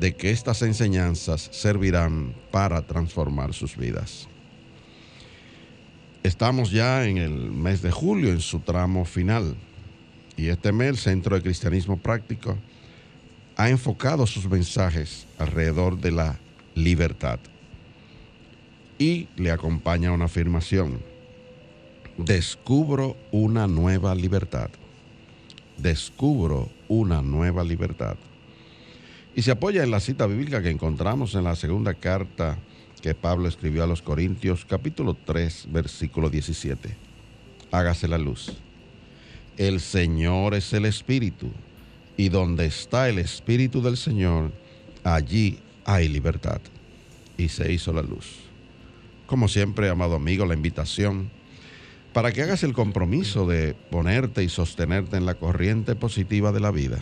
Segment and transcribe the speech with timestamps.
[0.00, 4.28] que estas enseñanzas servirán para transformar sus vidas.
[6.22, 9.56] Estamos ya en el mes de julio, en su tramo final,
[10.36, 12.58] y este mes el Centro de Cristianismo Práctico
[13.56, 16.38] ha enfocado sus mensajes alrededor de la
[16.74, 17.38] libertad.
[18.98, 21.00] Y le acompaña una afirmación.
[22.18, 24.68] Descubro una nueva libertad.
[25.78, 28.16] Descubro una nueva libertad
[29.36, 32.56] y se apoya en la cita bíblica que encontramos en la segunda carta
[33.02, 36.96] que Pablo escribió a los Corintios, capítulo 3, versículo 17.
[37.70, 38.54] Hágase la luz.
[39.58, 41.50] El Señor es el Espíritu,
[42.16, 44.52] y donde está el Espíritu del Señor,
[45.04, 46.62] allí hay libertad.
[47.36, 48.38] Y se hizo la luz.
[49.26, 51.30] Como siempre, amado amigo, la invitación
[52.14, 56.70] para que hagas el compromiso de ponerte y sostenerte en la corriente positiva de la
[56.70, 57.00] vida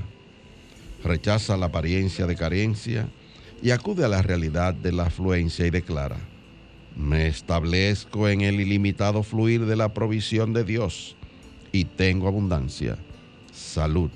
[1.05, 3.09] rechaza la apariencia de carencia
[3.63, 6.19] y acude a la realidad de la afluencia y declara,
[6.97, 11.17] me establezco en el ilimitado fluir de la provisión de Dios
[11.73, 12.97] y tengo abundancia,
[13.53, 14.11] salud,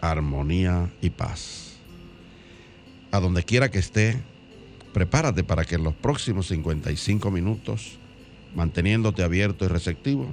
[0.00, 1.76] armonía y paz.
[3.10, 4.20] A donde quiera que esté,
[4.92, 7.98] prepárate para que en los próximos 55 minutos,
[8.54, 10.28] manteniéndote abierto y receptivo,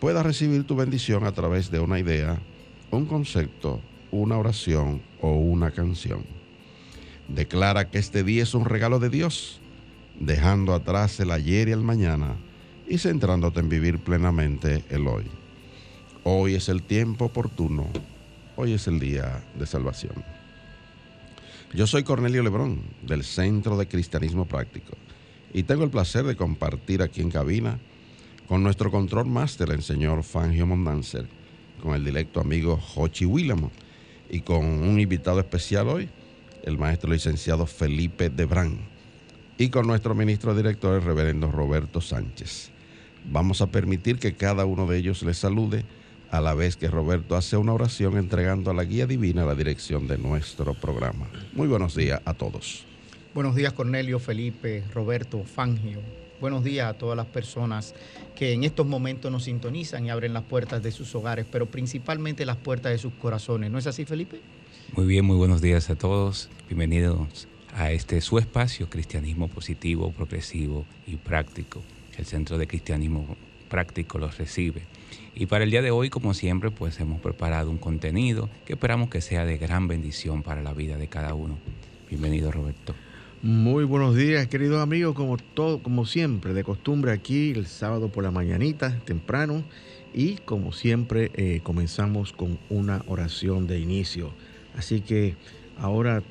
[0.00, 2.38] puedas recibir tu bendición a través de una idea,
[2.90, 6.24] un concepto, una oración o una canción.
[7.28, 9.60] Declara que este día es un regalo de Dios,
[10.18, 12.36] dejando atrás el ayer y el mañana
[12.88, 15.24] y centrándote en vivir plenamente el hoy.
[16.24, 17.86] Hoy es el tiempo oportuno,
[18.56, 20.24] hoy es el día de salvación.
[21.72, 24.96] Yo soy Cornelio Lebrón, del Centro de Cristianismo Práctico,
[25.54, 27.78] y tengo el placer de compartir aquí en cabina
[28.48, 31.28] con nuestro control máster, el señor Fangio Mondanzer,
[31.80, 33.70] con el directo amigo Jochi Willamo
[34.30, 36.08] y con un invitado especial hoy,
[36.62, 38.78] el maestro licenciado Felipe Debrán,
[39.58, 42.70] y con nuestro ministro director, el reverendo Roberto Sánchez.
[43.30, 45.84] Vamos a permitir que cada uno de ellos les salude
[46.30, 50.06] a la vez que Roberto hace una oración entregando a la guía divina la dirección
[50.06, 51.28] de nuestro programa.
[51.52, 52.86] Muy buenos días a todos.
[53.34, 56.00] Buenos días Cornelio, Felipe, Roberto, Fangio.
[56.40, 57.94] Buenos días a todas las personas
[58.34, 62.46] que en estos momentos nos sintonizan y abren las puertas de sus hogares, pero principalmente
[62.46, 63.70] las puertas de sus corazones.
[63.70, 64.40] ¿No es así, Felipe?
[64.96, 66.48] Muy bien, muy buenos días a todos.
[66.66, 71.82] Bienvenidos a este su espacio, Cristianismo Positivo, Progresivo y Práctico.
[72.16, 73.36] El Centro de Cristianismo
[73.68, 74.84] Práctico los recibe.
[75.34, 79.10] Y para el día de hoy, como siempre, pues hemos preparado un contenido que esperamos
[79.10, 81.58] que sea de gran bendición para la vida de cada uno.
[82.08, 82.94] Bienvenido, Roberto.
[83.42, 88.22] Muy buenos días, queridos amigos, como todo, como siempre, de costumbre aquí el sábado por
[88.22, 89.64] la mañanita, temprano,
[90.12, 94.30] y como siempre eh, comenzamos con una oración de inicio.
[94.76, 95.36] Así que
[95.78, 96.22] ahora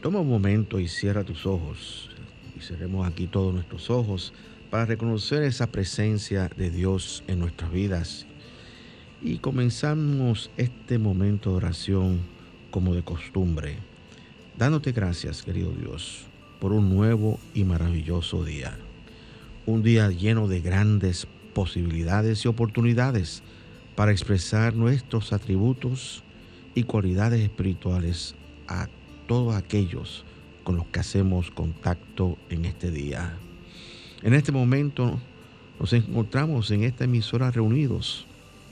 [0.00, 2.08] toma un momento y cierra tus ojos,
[2.56, 4.32] y cerremos aquí todos nuestros ojos
[4.70, 8.24] para reconocer esa presencia de Dios en nuestras vidas.
[9.20, 12.20] Y comenzamos este momento de oración
[12.70, 13.76] como de costumbre,
[14.56, 16.26] dándote gracias, querido Dios
[16.64, 18.74] por un nuevo y maravilloso día.
[19.66, 23.42] Un día lleno de grandes posibilidades y oportunidades
[23.94, 26.22] para expresar nuestros atributos
[26.74, 28.34] y cualidades espirituales
[28.66, 28.88] a
[29.26, 30.24] todos aquellos
[30.62, 33.34] con los que hacemos contacto en este día.
[34.22, 35.18] En este momento
[35.78, 38.24] nos encontramos en esta emisora reunidos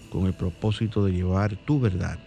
[0.09, 2.19] con el propósito de llevar tu verdad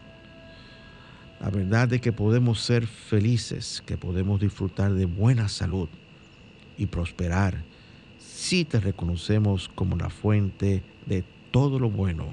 [1.39, 5.89] la verdad de que podemos ser felices, que podemos disfrutar de buena salud
[6.77, 7.63] y prosperar
[8.19, 12.27] si te reconocemos como la fuente de todo lo bueno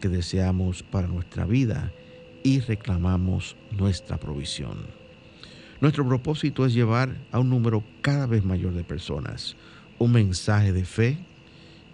[0.00, 1.92] que deseamos para nuestra vida
[2.42, 4.76] y reclamamos nuestra provisión.
[5.80, 9.56] Nuestro propósito es llevar a un número cada vez mayor de personas
[9.98, 11.18] un mensaje de fe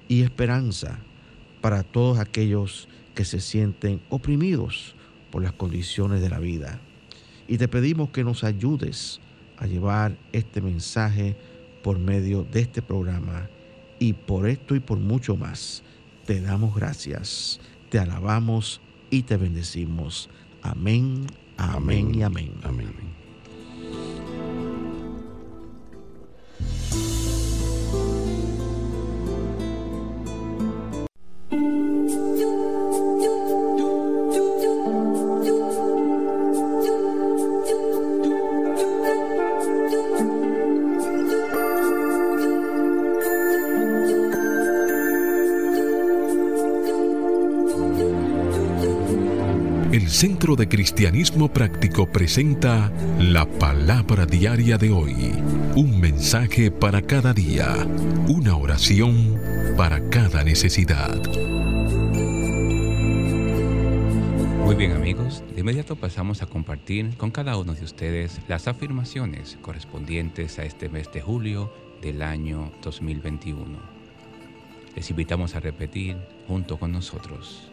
[0.08, 0.98] y esperanza
[1.60, 4.94] para todos aquellos que se sienten oprimidos
[5.30, 6.80] por las condiciones de la vida.
[7.48, 9.20] Y te pedimos que nos ayudes
[9.56, 11.36] a llevar este mensaje
[11.82, 13.48] por medio de este programa.
[13.98, 15.82] Y por esto y por mucho más,
[16.24, 17.60] te damos gracias,
[17.90, 18.80] te alabamos
[19.10, 20.30] y te bendecimos.
[20.62, 21.26] Amén,
[21.58, 22.52] amén, y amén.
[22.62, 23.09] Amén.
[50.56, 55.14] De Cristianismo Práctico presenta la palabra diaria de hoy.
[55.76, 57.86] Un mensaje para cada día.
[58.26, 59.40] Una oración
[59.76, 61.14] para cada necesidad.
[64.64, 69.56] Muy bien amigos, de inmediato pasamos a compartir con cada uno de ustedes las afirmaciones
[69.62, 73.78] correspondientes a este mes de julio del año 2021.
[74.96, 76.16] Les invitamos a repetir
[76.48, 77.70] junto con nosotros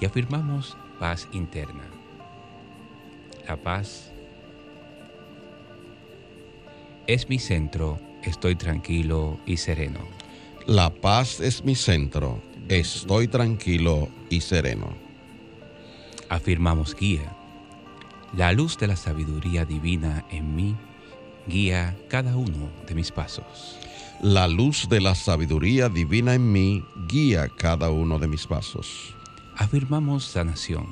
[0.00, 1.82] y afirmamos paz interna.
[3.46, 4.10] La paz
[7.06, 10.00] es mi centro, estoy tranquilo y sereno.
[10.66, 14.88] La paz es mi centro, estoy tranquilo y sereno.
[16.28, 17.32] Afirmamos guía.
[18.36, 20.74] La luz de la sabiduría divina en mí
[21.46, 23.78] guía cada uno de mis pasos.
[24.22, 29.16] La luz de la sabiduría divina en mí guía cada uno de mis pasos
[29.56, 30.86] afirmamos sanación.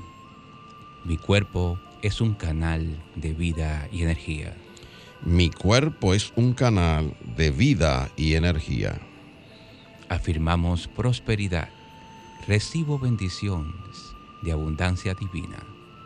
[1.04, 4.54] Mi cuerpo es un canal de vida y energía.
[5.24, 9.00] Mi cuerpo es un canal de vida y energía.
[10.10, 11.70] Afirmamos prosperidad.
[12.46, 15.56] Recibo bendiciones de abundancia divina.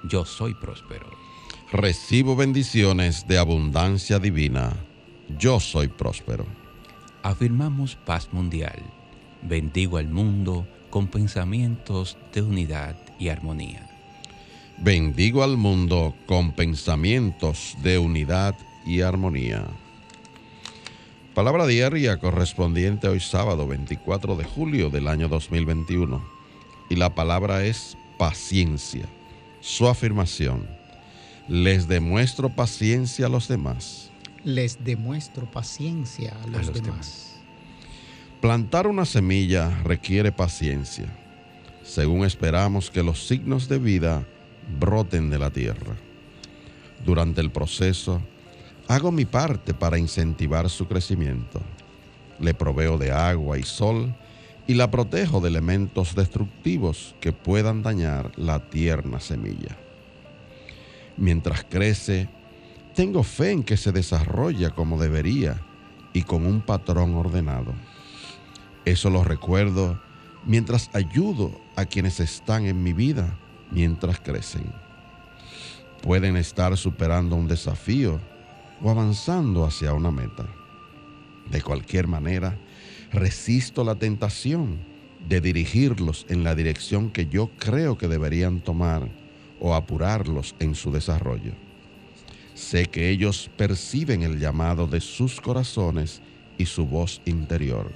[0.04, 1.10] Yo soy próspero.
[1.72, 4.76] Recibo bendiciones de abundancia divina.
[5.36, 6.46] Yo soy próspero.
[7.24, 8.80] Afirmamos paz mundial.
[9.42, 13.88] Bendigo al mundo con pensamientos de unidad y armonía.
[14.80, 18.54] Bendigo al mundo con pensamientos de unidad
[18.86, 19.66] y armonía.
[21.34, 26.25] Palabra diaria correspondiente hoy sábado 24 de julio del año 2021.
[26.90, 29.06] Y la palabra es paciencia.
[29.60, 30.69] Su afirmación.
[31.48, 34.12] Les demuestro paciencia a los demás.
[34.44, 37.40] Les demuestro paciencia a los, demás.
[38.40, 41.06] Plantar una semilla requiere paciencia,
[41.82, 44.24] según esperamos que los signos de vida
[44.79, 45.97] broten de la tierra.
[47.05, 48.20] Durante el proceso,
[48.88, 51.61] hago mi parte para incentivar su crecimiento.
[52.41, 54.15] Le proveo de agua y sol
[54.67, 59.76] y la protejo de elementos destructivos que puedan dañar la tierna semilla.
[61.17, 62.29] Mientras crece,
[62.94, 65.61] tengo fe en que se desarrolla como debería
[66.12, 67.73] y con un patrón ordenado.
[68.85, 70.00] Eso lo recuerdo
[70.44, 73.37] mientras ayudo a quienes están en mi vida
[73.70, 74.72] mientras crecen.
[76.03, 78.20] Pueden estar superando un desafío
[78.82, 80.46] o avanzando hacia una meta.
[81.51, 82.56] De cualquier manera,
[83.13, 84.79] resisto la tentación
[85.29, 89.08] de dirigirlos en la dirección que yo creo que deberían tomar
[89.60, 91.53] o apurarlos en su desarrollo.
[92.55, 96.20] Sé que ellos perciben el llamado de sus corazones
[96.56, 97.93] y su voz interior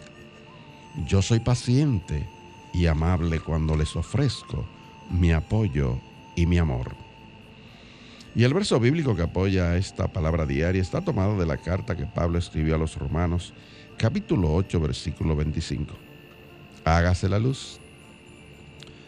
[1.07, 2.27] yo soy paciente
[2.73, 4.67] y amable cuando les ofrezco
[5.13, 5.99] mi apoyo
[6.35, 6.95] y mi amor.
[8.35, 12.07] Y el verso bíblico que apoya esta palabra diaria está tomado de la carta que
[12.07, 13.53] Pablo escribió a los romanos,
[13.99, 15.93] capítulo 8, versículo 25.
[16.85, 17.79] Hágase la luz.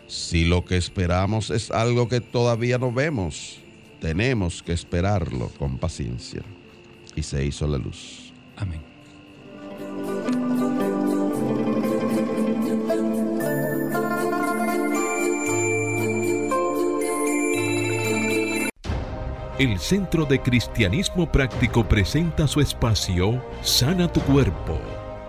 [0.06, 3.60] Si lo que esperamos es algo que todavía no vemos,
[4.00, 6.42] tenemos que esperarlo con paciencia.
[7.16, 8.32] Y se hizo la luz.
[8.56, 8.93] Amén.
[19.58, 24.80] El Centro de Cristianismo Práctico presenta su espacio Sana tu Cuerpo.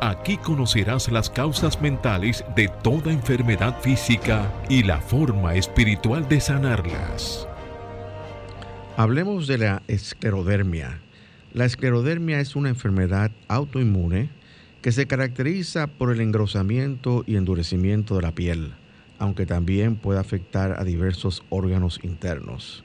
[0.01, 7.47] Aquí conocerás las causas mentales de toda enfermedad física y la forma espiritual de sanarlas.
[8.97, 11.01] Hablemos de la esclerodermia.
[11.53, 14.29] La esclerodermia es una enfermedad autoinmune
[14.81, 18.73] que se caracteriza por el engrosamiento y endurecimiento de la piel,
[19.19, 22.83] aunque también puede afectar a diversos órganos internos.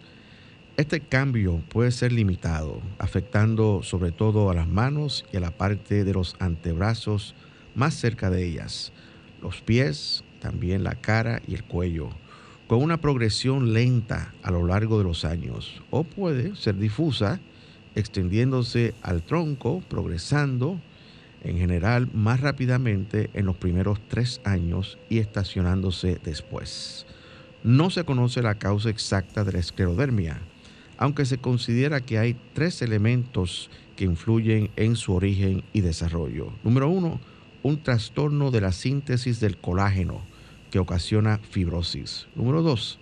[0.81, 6.05] Este cambio puede ser limitado, afectando sobre todo a las manos y a la parte
[6.05, 7.35] de los antebrazos
[7.75, 8.91] más cerca de ellas,
[9.43, 12.09] los pies, también la cara y el cuello,
[12.67, 17.41] con una progresión lenta a lo largo de los años, o puede ser difusa,
[17.95, 20.81] extendiéndose al tronco, progresando
[21.45, 27.05] en general más rápidamente en los primeros tres años y estacionándose después.
[27.63, 30.41] No se conoce la causa exacta de la esclerodermia,
[31.01, 36.53] aunque se considera que hay tres elementos que influyen en su origen y desarrollo.
[36.63, 37.21] Número uno,
[37.63, 40.21] un trastorno de la síntesis del colágeno
[40.71, 42.29] que ocasiona fibrosis.
[42.35, 42.99] Número dos,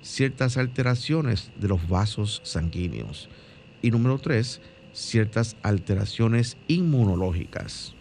[0.00, 3.28] ciertas alteraciones de los vasos sanguíneos.
[3.82, 4.62] Y número tres,
[4.94, 7.94] ciertas alteraciones inmunológicas.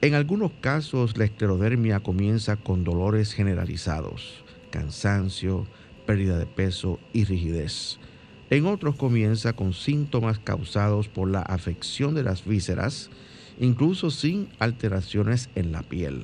[0.00, 5.68] En algunos casos la esclerodermia comienza con dolores generalizados, cansancio,
[6.04, 8.00] pérdida de peso y rigidez.
[8.48, 13.10] En otros comienza con síntomas causados por la afección de las vísceras,
[13.58, 16.22] incluso sin alteraciones en la piel.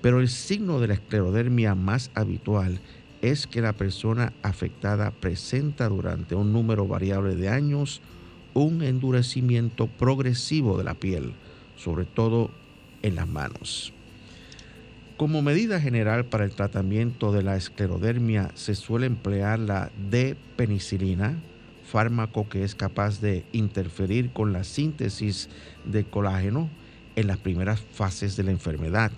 [0.00, 2.80] Pero el signo de la esclerodermia más habitual
[3.22, 8.00] es que la persona afectada presenta durante un número variable de años
[8.54, 11.32] un endurecimiento progresivo de la piel,
[11.76, 12.50] sobre todo
[13.02, 13.92] en las manos.
[15.18, 21.36] Como medida general para el tratamiento de la esclerodermia se suele emplear la D-penicilina,
[21.84, 25.48] fármaco que es capaz de interferir con la síntesis
[25.84, 26.70] de colágeno
[27.16, 29.10] en las primeras fases de la enfermedad.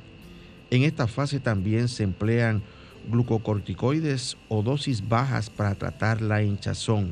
[0.70, 2.62] En esta fase también se emplean
[3.10, 7.10] glucocorticoides o dosis bajas para tratar la hinchazón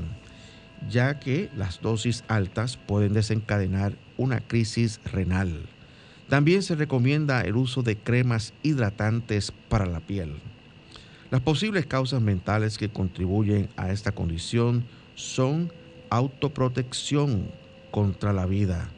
[0.89, 5.67] ya que las dosis altas pueden desencadenar una crisis renal.
[6.29, 10.37] También se recomienda el uso de cremas hidratantes para la piel.
[11.31, 15.73] Las posibles causas mentales que contribuyen a esta condición son
[16.11, 17.51] autoprotección
[17.91, 18.89] contra la vida,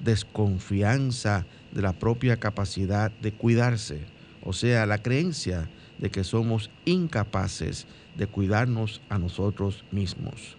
[0.00, 4.00] desconfianza de la propia capacidad de cuidarse,
[4.44, 5.68] o sea, la creencia
[5.98, 10.56] de que somos incapaces de cuidarnos a nosotros mismos.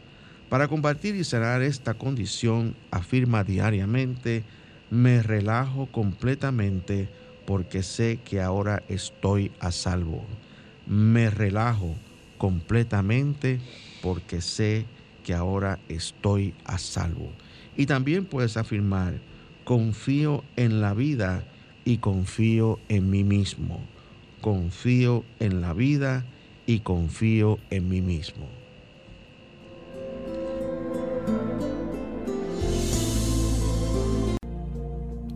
[0.49, 4.43] Para combatir y sanar esta condición, afirma diariamente,
[4.89, 7.10] me relajo completamente
[7.46, 10.24] porque sé que ahora estoy a salvo.
[10.88, 11.96] Me relajo
[12.38, 13.60] completamente
[14.01, 14.86] porque sé
[15.24, 17.31] que ahora estoy a salvo.
[17.77, 19.19] Y también puedes afirmar,
[19.63, 21.43] confío en la vida
[21.86, 23.81] y confío en mí mismo.
[24.41, 26.25] Confío en la vida
[26.65, 28.58] y confío en mí mismo.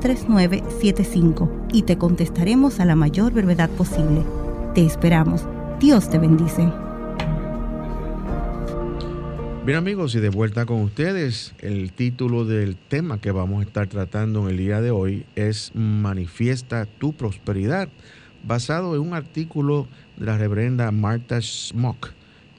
[0.00, 4.24] 3975 y te contestaremos a la mayor brevedad posible.
[4.74, 5.46] Te esperamos.
[5.78, 6.70] Dios te bendice.
[9.64, 13.88] Bien amigos, y de vuelta con ustedes, el título del tema que vamos a estar
[13.88, 17.90] tratando en el día de hoy es Manifiesta tu prosperidad,
[18.42, 22.12] basado en un artículo de la reverenda Martha Smock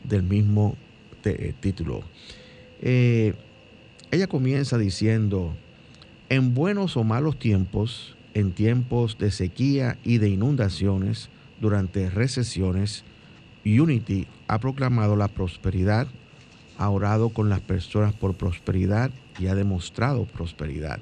[0.04, 0.78] del mismo
[1.26, 2.04] eh, título.
[2.82, 3.34] Eh,
[4.12, 5.56] ella comienza diciendo,
[6.32, 11.28] en buenos o malos tiempos, en tiempos de sequía y de inundaciones,
[11.60, 13.04] durante recesiones,
[13.66, 16.08] Unity ha proclamado la prosperidad,
[16.78, 21.02] ha orado con las personas por prosperidad y ha demostrado prosperidad.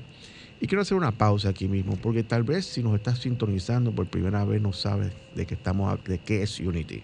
[0.62, 4.08] Y quiero hacer una pausa aquí mismo, porque tal vez si nos estás sintonizando por
[4.08, 7.04] primera vez no sabes de qué, estamos, de qué es Unity.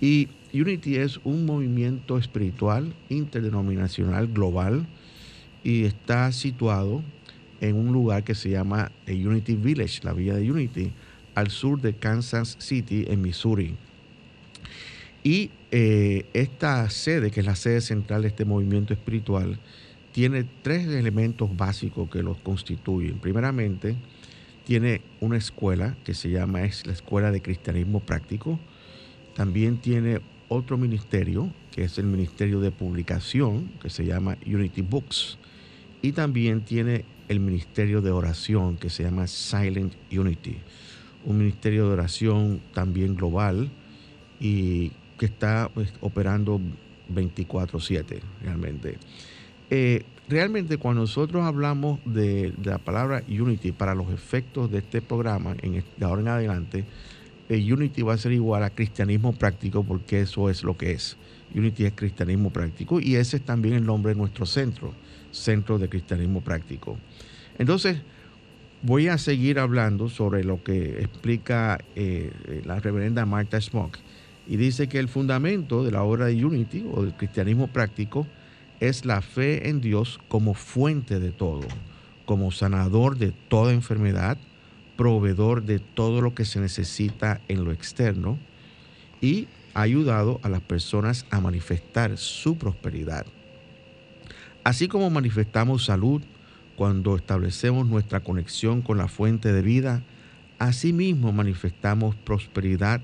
[0.00, 4.86] Y Unity es un movimiento espiritual interdenominacional global
[5.64, 7.02] y está situado
[7.60, 10.92] en un lugar que se llama Unity Village, la villa de Unity,
[11.34, 13.76] al sur de Kansas City, en Missouri.
[15.22, 19.58] Y eh, esta sede, que es la sede central de este movimiento espiritual,
[20.12, 23.18] tiene tres elementos básicos que los constituyen.
[23.18, 23.96] Primeramente,
[24.64, 28.58] tiene una escuela que se llama es la Escuela de Cristianismo Práctico.
[29.34, 35.38] También tiene otro ministerio, que es el Ministerio de Publicación, que se llama Unity Books.
[36.02, 40.56] Y también tiene el ministerio de oración que se llama Silent Unity,
[41.24, 43.70] un ministerio de oración también global
[44.40, 46.60] y que está pues, operando
[47.14, 48.98] 24/7 realmente.
[49.68, 55.54] Eh, realmente cuando nosotros hablamos de, la palabra Unity para los efectos de este programa,
[55.62, 56.84] en, de ahora en adelante,
[57.50, 61.16] Unity va a ser igual a cristianismo práctico porque eso es lo que es.
[61.54, 64.94] Unity es cristianismo práctico y ese es también el nombre de nuestro centro,
[65.30, 66.98] Centro de Cristianismo Práctico.
[67.58, 67.98] Entonces,
[68.82, 73.98] voy a seguir hablando sobre lo que explica eh, la reverenda Martha Smock
[74.48, 78.26] y dice que el fundamento de la obra de Unity o del cristianismo práctico
[78.80, 81.66] es la fe en Dios como fuente de todo,
[82.24, 84.38] como sanador de toda enfermedad,
[84.96, 88.38] proveedor de todo lo que se necesita en lo externo
[89.20, 93.26] y ayudado a las personas a manifestar su prosperidad.
[94.64, 96.22] Así como manifestamos salud
[96.76, 100.02] cuando establecemos nuestra conexión con la fuente de vida,
[100.58, 103.00] asimismo manifestamos prosperidad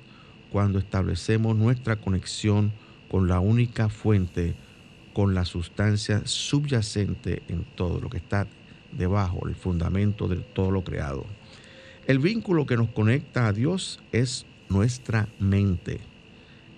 [0.51, 2.73] cuando establecemos nuestra conexión
[3.11, 4.55] con la única fuente
[5.17, 8.47] con la sustancia subyacente en todo lo que está
[8.93, 11.25] debajo, el fundamento de todo lo creado.
[12.07, 16.01] El vínculo que nos conecta a Dios es nuestra mente.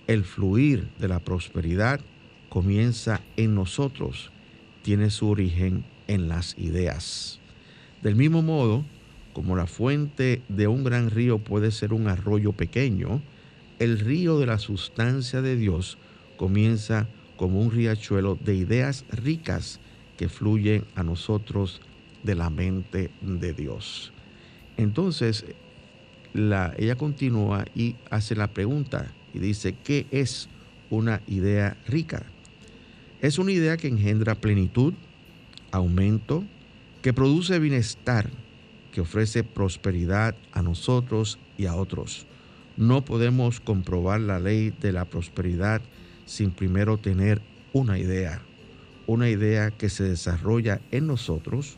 [0.07, 1.99] El fluir de la prosperidad
[2.47, 4.31] comienza en nosotros,
[4.81, 7.39] tiene su origen en las ideas.
[8.01, 8.85] Del mismo modo,
[9.33, 13.21] como la fuente de un gran río puede ser un arroyo pequeño,
[13.79, 15.97] el río de la sustancia de Dios
[16.37, 17.07] comienza
[17.37, 19.79] como un riachuelo de ideas ricas
[20.17, 21.81] que fluyen a nosotros
[22.23, 24.11] de la mente de Dios.
[24.75, 25.45] Entonces,
[26.33, 30.49] la, ella continúa y hace la pregunta y dice, ¿qué es
[30.89, 32.25] una idea rica?
[33.21, 34.93] Es una idea que engendra plenitud,
[35.71, 36.45] aumento,
[37.01, 38.29] que produce bienestar,
[38.93, 42.25] que ofrece prosperidad a nosotros y a otros.
[42.77, 45.81] No podemos comprobar la ley de la prosperidad
[46.25, 47.41] sin primero tener
[47.73, 48.41] una idea,
[49.05, 51.77] una idea que se desarrolla en nosotros,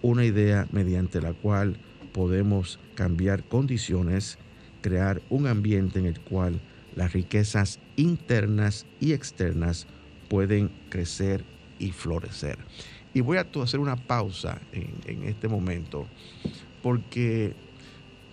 [0.00, 1.76] una idea mediante la cual
[2.12, 4.38] podemos cambiar condiciones,
[4.80, 6.60] crear un ambiente en el cual
[6.94, 9.88] las riquezas internas y externas
[10.28, 11.44] pueden crecer
[11.78, 12.58] y florecer.
[13.14, 16.06] Y voy a hacer una pausa en, este momento,
[16.82, 17.54] porque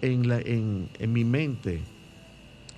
[0.01, 1.81] en, en mi mente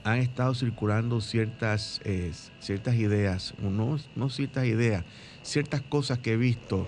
[0.08, 5.04] han estado circulando ciertas, eh, ciertas ideas, no, no ciertas ideas,
[5.44, 6.88] ciertas cosas que he visto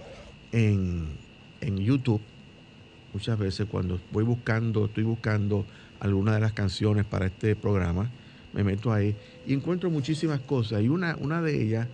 [0.53, 1.17] en,
[1.61, 2.21] YouTube.
[3.13, 5.65] Muchas veces cuando voy buscando, estoy buscando
[5.99, 8.09] alguna de las canciones para este programa,
[8.53, 10.81] me meto ahí y encuentro muchísimas cosas.
[10.81, 11.87] Y una, una de ellas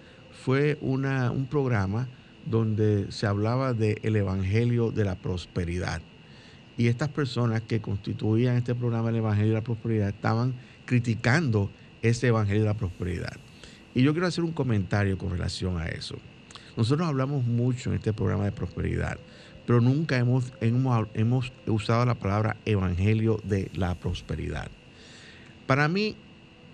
[0.43, 2.08] fue una, un programa
[2.45, 6.02] donde se hablaba del el Evangelio de la Prosperidad.
[6.78, 10.54] Y estas personas que constituían este programa el Evangelio de la Prosperidad estaban
[10.86, 11.69] criticando
[12.02, 13.38] ese evangelio de la prosperidad.
[13.93, 16.17] Y yo quiero hacer un comentario con relación a eso.
[16.78, 19.17] Nosotros hablamos mucho en este programa de prosperidad,
[19.65, 24.69] pero nunca hemos, hemos, usado la palabra evangelio de la prosperidad.
[25.65, 26.15] Para mí,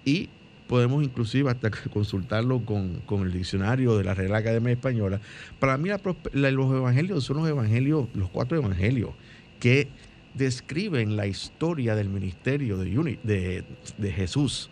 [0.03, 0.29] y
[0.71, 5.19] podemos inclusive hasta consultarlo con, el diccionario de la Real Academia Española,
[5.59, 5.89] para mí
[6.31, 9.09] los evangelios son los evangelios, los cuatro evangelios,
[9.59, 9.89] que
[10.33, 13.65] describen la historia del ministerio de,
[13.97, 14.69] de, Jesús.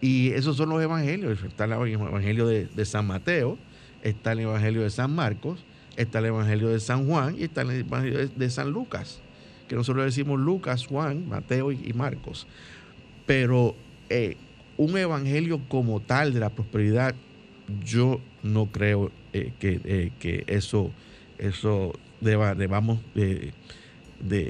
[0.00, 1.42] Y esos son los evangelios.
[1.42, 3.58] Está el evangelio de, San Mateo,
[4.02, 5.64] está el evangelio de San Marcos,
[5.96, 9.20] está el evangelio de San Juan y está el evangelio de, San Lucas.
[9.66, 12.46] Que nosotros decimos Lucas, Juan, Mateo y, Marcos.
[13.26, 13.74] Pero
[14.10, 14.36] eh,
[14.76, 17.14] un evangelio como tal de la prosperidad,
[17.84, 20.90] yo no creo eh, que, eh, que, eso,
[21.38, 23.52] eso deba, debamos de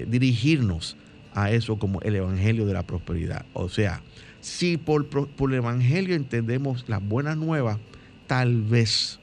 [0.06, 0.96] dirigirnos
[1.34, 3.44] a eso como el Evangelio de la prosperidad.
[3.52, 4.00] O sea,
[4.40, 7.78] si por, por el Evangelio entendemos las buenas nuevas,
[8.26, 9.18] tal vez,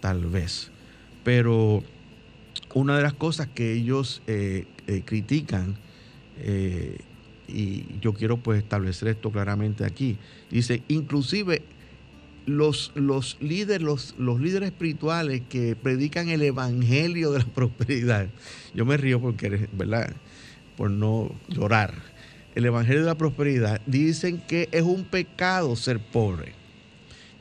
[0.00, 0.70] tal vez.
[1.24, 1.82] Pero
[2.74, 5.76] una de las cosas que ellos eh, eh, critican,
[6.38, 6.98] eh,
[7.48, 10.18] y yo quiero pues establecer esto claramente aquí,
[10.50, 11.62] dice, inclusive
[12.48, 18.28] los, los, líderes, los, los, líderes espirituales que predican el evangelio de la prosperidad.
[18.74, 20.12] Yo me río porque, ¿verdad?
[20.76, 21.94] Por no llorar.
[22.54, 26.54] El evangelio de la prosperidad dicen que es un pecado ser pobre.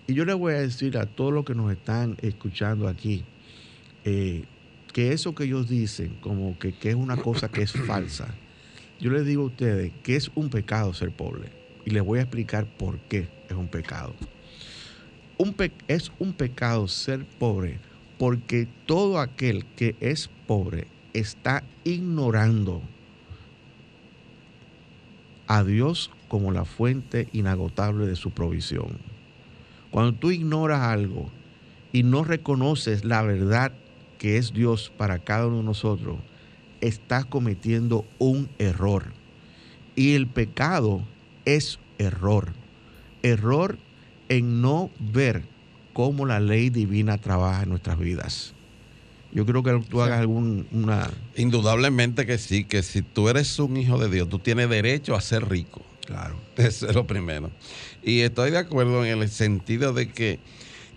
[0.05, 3.23] Y yo les voy a decir a todos los que nos están escuchando aquí,
[4.05, 4.45] eh,
[4.93, 8.33] que eso que ellos dicen, como que, que es una cosa que es falsa,
[8.99, 11.49] yo les digo a ustedes que es un pecado ser pobre.
[11.85, 14.13] Y les voy a explicar por qué es un pecado
[15.87, 17.79] es un pecado ser pobre
[18.17, 22.81] porque todo aquel que es pobre está ignorando
[25.47, 28.97] a Dios como la fuente inagotable de su provisión.
[29.91, 31.29] Cuando tú ignoras algo
[31.93, 33.71] y no reconoces la verdad
[34.17, 36.17] que es Dios para cada uno de nosotros,
[36.81, 39.13] estás cometiendo un error.
[39.95, 41.03] Y el pecado
[41.45, 42.53] es error.
[43.23, 43.77] Error
[44.29, 45.43] en no ver
[45.93, 48.53] cómo la ley divina trabaja en nuestras vidas.
[49.31, 51.09] Yo creo que tú hagas alguna...
[51.35, 55.21] Indudablemente que sí, que si tú eres un hijo de Dios, tú tienes derecho a
[55.21, 55.81] ser rico.
[56.05, 56.39] Claro.
[56.57, 57.51] Eso es lo primero.
[58.03, 60.39] Y estoy de acuerdo en el sentido de que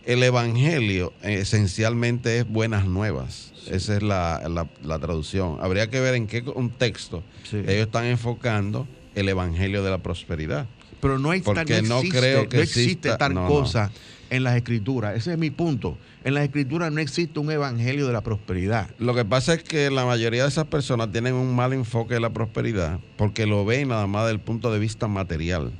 [0.04, 3.52] el Evangelio esencialmente es buenas nuevas.
[3.70, 4.66] Esa es la,
[5.00, 5.58] traducción.
[5.60, 10.66] Habría que ver en qué contexto ellos están enfocando el Evangelio de la prosperidad.
[11.00, 13.90] Pero no hay Porque no, creo que existe tal cosa
[14.30, 15.16] en las escrituras.
[15.16, 15.98] Ese es mi punto.
[16.24, 18.90] En las escrituras no existe un evangelio de la prosperidad.
[18.98, 22.20] Lo que pasa es que la mayoría de esas personas tienen un mal enfoque de
[22.20, 25.72] la prosperidad porque lo ven nada más desde el punto de vista material.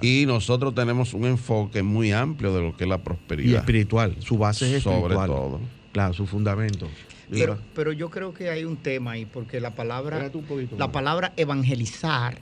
[0.00, 3.52] Y nosotros tenemos un enfoque muy amplio de lo que es la prosperidad.
[3.52, 4.16] Y espiritual.
[4.20, 5.60] Su base es Sobre todo.
[5.92, 6.88] Claro, su fundamento.
[7.30, 10.30] Pero, pero, yo creo que hay un tema ahí, porque la palabra,
[10.76, 12.38] la palabra evangelizar,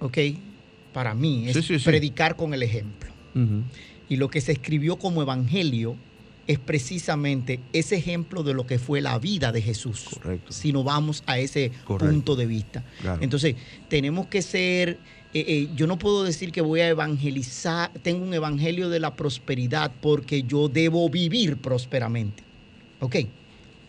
[0.00, 0.18] ¿ok?
[0.92, 3.10] Para mí es predicar con el ejemplo.
[4.08, 5.96] Y lo que se escribió como evangelio
[6.46, 10.06] es precisamente ese ejemplo de lo que fue la vida de Jesús.
[10.12, 10.52] Correcto.
[10.52, 12.84] Si no vamos a ese punto de vista.
[13.20, 13.56] Entonces,
[13.88, 14.98] tenemos que ser,
[15.34, 19.14] eh, eh, yo no puedo decir que voy a evangelizar, tengo un evangelio de la
[19.14, 22.42] prosperidad porque yo debo vivir prósperamente.
[23.00, 23.16] ¿Ok?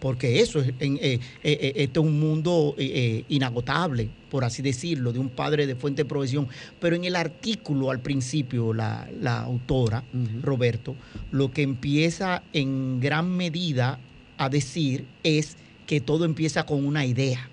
[0.06, 5.30] porque eso es, eh, eh, este es un mundo inagotable, por así decirlo, de un
[5.30, 6.48] padre de fuente de provisión.
[6.80, 9.08] Pero en el artículo al principio, la,
[9.42, 10.04] autora,
[10.44, 10.96] Roberto,
[11.32, 13.98] lo que empieza en gran medida
[14.38, 17.50] a decir es que todo empieza con una idea.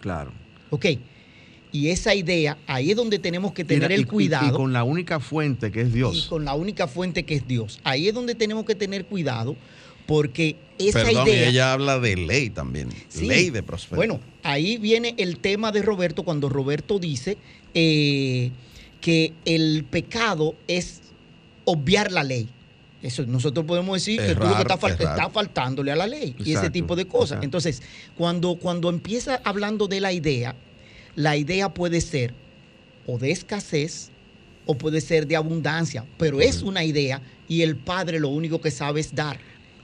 [0.00, 0.32] Claro.
[0.70, 0.86] Ok.
[1.72, 4.48] Y esa idea, ahí es donde tenemos que tener el cuidado.
[4.48, 6.26] Y, con la única fuente que es Dios.
[6.26, 7.80] Y con la única fuente que es Dios.
[7.82, 9.56] Ahí es donde tenemos que tener cuidado
[10.06, 11.48] porque esa Perdón, idea...
[11.48, 13.96] ella habla de ley también, ley de prosperidad.
[13.96, 17.38] Bueno, ahí viene el tema de Roberto cuando Roberto dice
[17.72, 18.50] eh,
[19.00, 21.00] que el pecado es
[21.64, 22.48] obviar la ley.
[23.02, 26.70] Eso nosotros podemos decir que tú lo que está, faltándole a la ley y ese
[26.70, 27.42] tipo de cosas.
[27.42, 27.82] Entonces,
[28.16, 30.54] cuando, cuando empieza hablando de la idea,
[31.14, 32.34] la idea puede ser
[33.06, 34.10] o de escasez
[34.66, 38.70] o puede ser de abundancia, pero es una idea y el Padre lo único que
[38.70, 39.38] sabe es dar.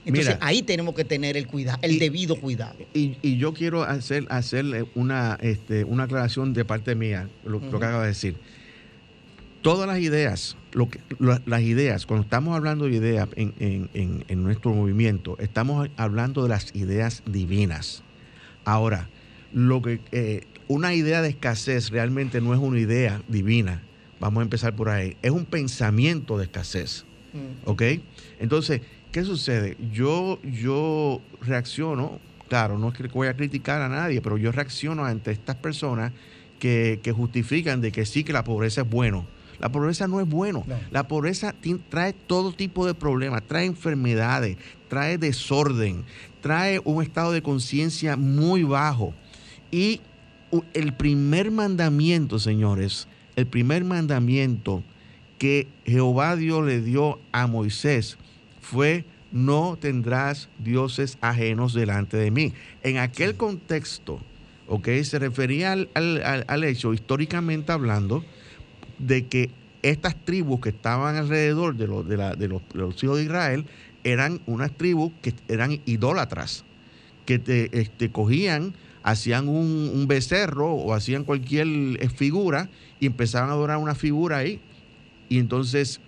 [0.05, 2.77] Entonces ahí tenemos que tener el cuidado, el debido cuidado.
[2.93, 8.01] Y, yo quiero hacer hacerle una, este, una aclaración de parte mía, lo, que acabo
[8.01, 8.35] de decir.
[9.61, 10.99] Todas las ideas, lo que,
[11.45, 17.21] las ideas, cuando estamos hablando de ideas en, nuestro movimiento, estamos hablando de las ideas
[17.25, 18.01] divinas.
[18.63, 19.09] Ahora,
[19.53, 23.83] lo que eh, una idea de escasez realmente no es una idea divina.
[24.21, 25.17] Vamos a empezar por ahí.
[25.21, 27.03] Es un pensamiento de escasez.
[27.65, 27.83] ¿Ok?
[28.39, 29.75] Entonces, ¿Qué sucede?
[29.91, 35.03] Yo, yo reacciono, claro, no es que voy a criticar a nadie, pero yo reacciono
[35.03, 36.11] ante estas personas
[36.59, 39.25] que, justifican de que sí que la pobreza es bueno.
[39.59, 40.63] La pobreza no es bueno.
[40.91, 41.55] La pobreza
[41.89, 46.05] trae todo tipo de problemas, trae enfermedades, trae desorden,
[46.39, 49.13] trae un estado de conciencia muy bajo.
[49.71, 50.01] Y
[50.73, 54.83] el primer mandamiento, señores, el primer mandamiento
[55.37, 58.17] que Jehová Dios le dio a Moisés
[58.61, 62.53] fue no tendrás dioses ajenos delante de mí.
[62.83, 64.19] En aquel contexto,
[64.67, 64.89] ¿ok?
[65.03, 68.23] Se refería al, hecho, históricamente hablando,
[68.97, 73.65] de que estas tribus que estaban alrededor de, los, de, los, hijos de Israel
[74.03, 76.65] eran unas tribus que eran idólatras,
[77.25, 83.49] que te, este, cogían, hacían un, un, becerro o hacían cualquier eh, figura y empezaban
[83.49, 84.59] a adorar una figura ahí.
[85.29, 86.01] Y entonces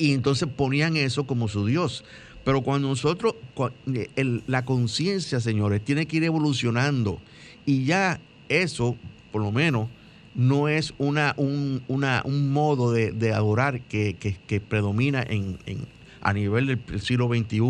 [0.00, 2.04] y entonces ponían eso como su Dios.
[2.42, 3.34] Pero cuando nosotros,
[3.92, 7.20] eh, la conciencia, señores, tiene que ir evolucionando
[7.66, 8.96] y ya eso,
[9.30, 9.88] por lo menos,
[10.34, 11.82] no es una, un,
[12.50, 15.58] modo de, adorar que, predomina en,
[16.22, 17.60] a nivel del siglo XXI.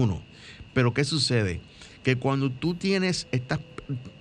[0.72, 1.60] Pero ¿qué sucede?
[2.04, 3.58] Que cuando tú tienes, estás,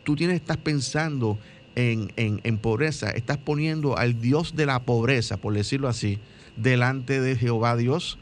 [0.10, 1.38] tú tienes, estás pensando
[1.76, 6.18] en, en pobreza, estás poniendo al Dios de la pobreza, por decirlo así,
[6.56, 8.18] delante de Jehová Dios.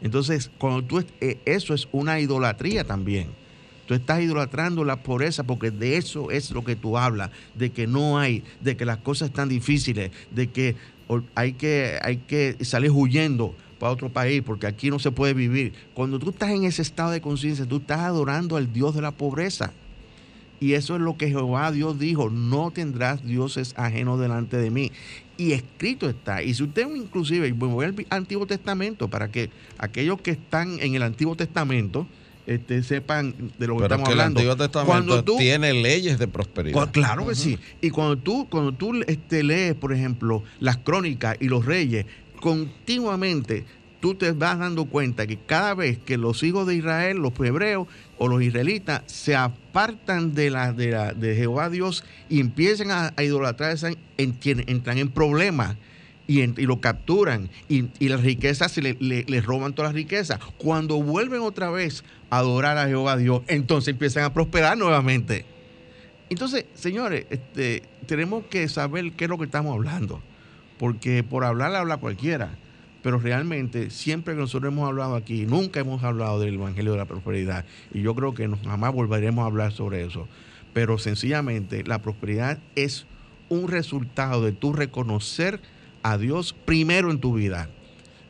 [0.00, 3.28] Entonces, cuando tú eh, eso es una idolatría también.
[3.84, 7.86] Tú estás idolatrando la pobreza porque de eso es lo que tú hablas, de que
[7.86, 10.76] no hay, de que las cosas están difíciles, de que
[11.34, 15.74] hay que, hay que salir huyendo para otro país porque aquí no se puede vivir.
[15.92, 19.10] Cuando tú estás en ese estado de conciencia, tú estás adorando al Dios de la
[19.10, 19.74] pobreza.
[20.60, 24.90] Y eso es lo que Jehová Dios dijo, no tendrás dioses ajenos delante de mí.
[25.36, 26.42] y escrito está.
[26.42, 31.02] Y si usted inclusive, voy al Antiguo Testamento para que aquellos que están en el
[31.04, 32.08] Antiguo Testamento
[32.44, 34.40] este, sepan de lo que Pero estamos que hablando.
[34.40, 36.86] el Antiguo Testamento Cuando tú- tiene leyes de prosperidad.
[36.86, 37.56] Cu- Claro que sí.
[37.80, 42.04] Y cuando tú, cuando tú este, lees, por ejemplo, las crónicas y los reyes,
[42.40, 43.64] continuamente
[44.00, 47.86] tú te vas dando cuenta que cada vez que los hijos de Israel, los hebreos
[48.18, 53.76] o los israelitas, se apartan de, la, de, Jehová Dios y empiezan a, a idolatrar,
[54.16, 55.76] entran en problemas.
[56.30, 60.38] Y, y lo capturan y, las riquezas se le, le- les roban todas las riquezas.
[60.58, 65.46] Cuando vuelven otra vez a adorar a Jehová Dios, entonces empiezan a prosperar nuevamente.
[66.28, 70.20] Entonces, señores, este, tenemos que saber qué es lo que estamos hablando.
[70.78, 72.50] Porque por hablar habla cualquiera.
[73.02, 77.04] Pero realmente, siempre que nosotros hemos hablado aquí, nunca hemos hablado del Evangelio de la
[77.04, 77.64] Prosperidad.
[77.94, 80.26] Y yo creo que jamás volveremos a hablar sobre eso.
[80.72, 83.06] Pero sencillamente, la prosperidad es
[83.48, 85.60] un resultado de tu reconocer
[86.02, 87.70] a Dios primero en tu vida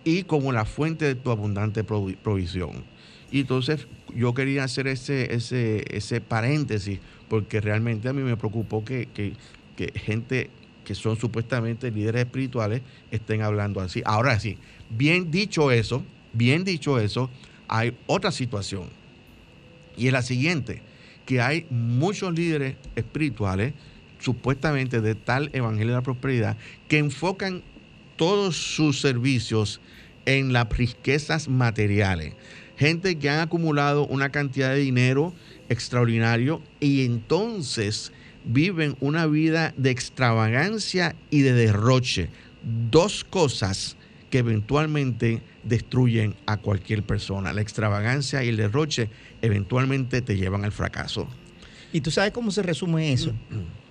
[0.05, 2.85] y como la fuente de tu abundante provi- provisión.
[3.31, 8.85] Y entonces yo quería hacer ese, ese, ese paréntesis porque realmente a mí me preocupó
[8.85, 9.35] que, que-
[9.77, 10.51] que gente
[10.89, 14.01] que son supuestamente líderes espirituales estén hablando así.
[14.07, 14.57] Ahora sí,
[14.89, 17.29] bien dicho eso, bien dicho eso,
[17.69, 18.85] hay otra situación.
[19.99, 20.81] Y es la siguiente,
[21.27, 23.75] que hay muchos líderes espirituales,
[24.19, 26.57] supuestamente de tal Evangelio de la Prosperidad,
[26.89, 27.63] que enfocan
[28.17, 29.83] todos sus servicios
[30.25, 32.33] en las riquezas materiales.
[32.79, 35.35] Gente que han acumulado una cantidad de dinero
[35.69, 38.11] extraordinario y entonces
[38.45, 42.29] viven una vida de extravagancia y de derroche.
[42.91, 43.97] Dos cosas
[44.31, 47.53] que eventualmente destruyen a cualquier persona.
[47.53, 49.11] La extravagancia y el derroche
[49.43, 51.29] eventualmente te llevan al fracaso.
[51.93, 53.33] ¿Y tú sabes cómo se resume eso?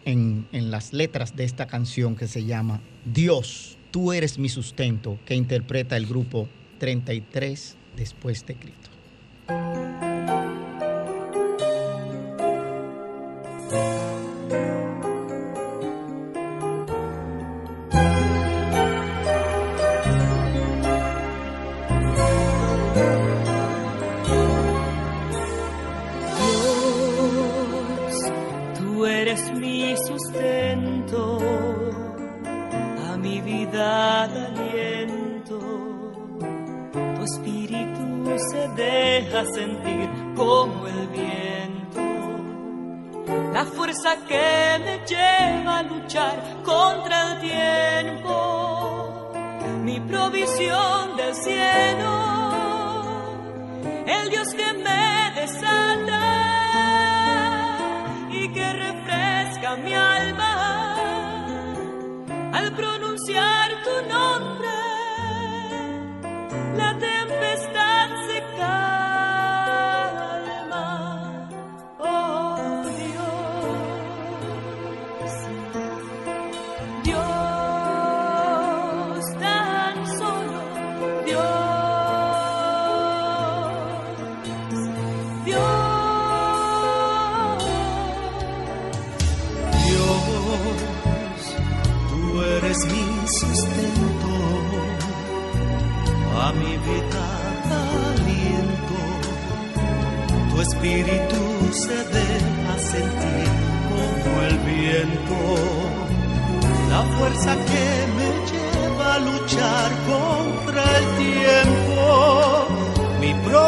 [0.06, 5.18] En, en las letras de esta canción que se llama Dios, tú eres mi sustento,
[5.26, 6.48] que interpreta el grupo
[6.80, 8.97] 33 después de Cristo.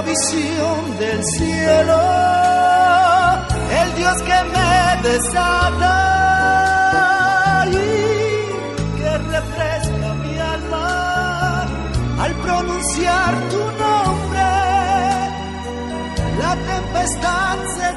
[0.09, 1.99] Mi provisión del cielo
[3.81, 5.95] el Dios que me desata
[7.67, 7.73] y
[8.97, 11.67] que refresca mi alma
[12.19, 14.49] al pronunciar tu nombre.
[16.39, 17.89] La tempestad se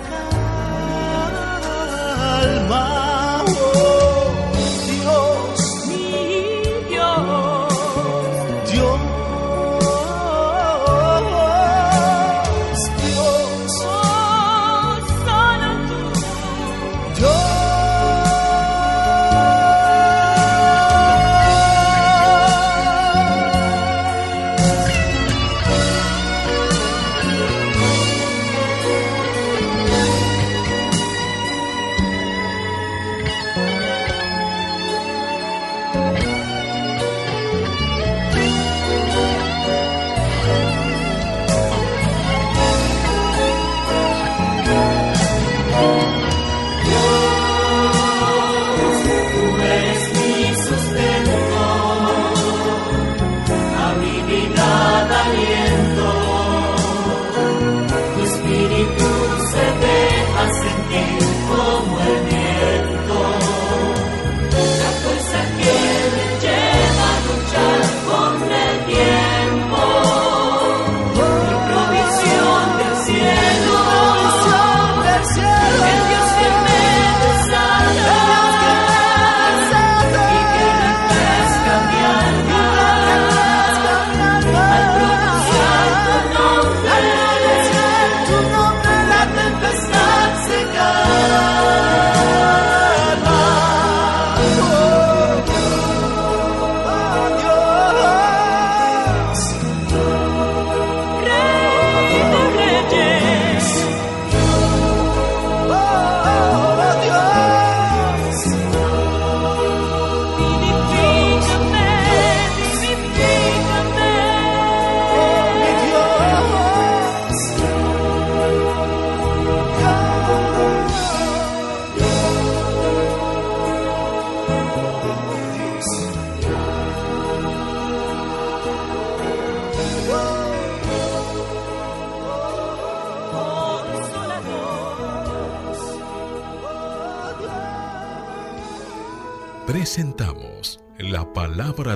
[2.68, 3.11] calma.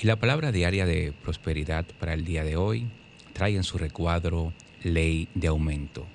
[0.00, 2.86] y la palabra diaria de prosperidad para el día de hoy
[3.32, 4.52] trae en su recuadro
[4.84, 6.06] ley de aumento.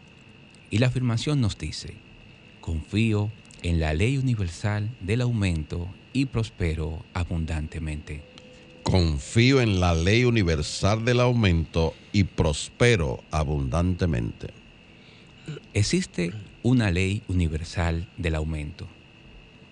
[0.72, 1.94] Y la afirmación nos dice,
[2.62, 3.30] confío
[3.62, 8.24] en la ley universal del aumento y prospero abundantemente.
[8.84, 14.48] Confío en la ley universal del aumento y prospero abundantemente.
[15.74, 16.32] Existe
[16.64, 18.88] una ley universal del aumento.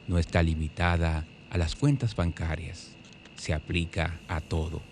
[0.08, 2.96] No está limitada a las cuentas bancarias.
[3.42, 4.84] Se aplica a todo.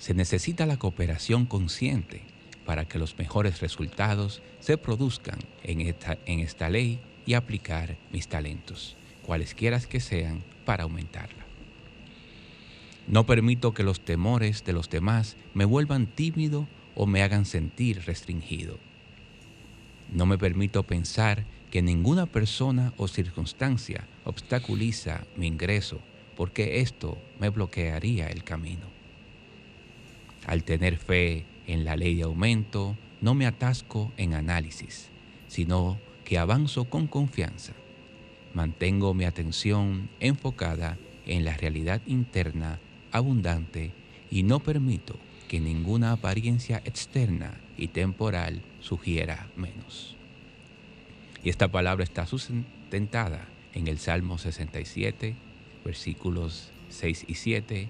[0.00, 2.22] Se necesita la cooperación consciente
[2.66, 8.26] para que los mejores resultados se produzcan en esta, en esta ley y aplicar mis
[8.26, 11.46] talentos, cualesquiera que sean, para aumentarla.
[13.06, 18.02] No permito que los temores de los demás me vuelvan tímido o me hagan sentir
[18.04, 18.80] restringido.
[20.12, 26.00] No me permito pensar que ninguna persona o circunstancia obstaculiza mi ingreso
[26.38, 28.86] porque esto me bloquearía el camino.
[30.46, 35.08] Al tener fe en la ley de aumento, no me atasco en análisis,
[35.48, 37.72] sino que avanzo con confianza.
[38.54, 40.96] Mantengo mi atención enfocada
[41.26, 42.78] en la realidad interna
[43.10, 43.90] abundante
[44.30, 50.14] y no permito que ninguna apariencia externa y temporal sugiera menos.
[51.42, 55.47] Y esta palabra está sustentada en el Salmo 67,
[55.84, 57.88] versículos 6 y 7,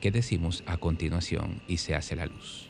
[0.00, 2.68] que decimos a continuación, y se hace la luz.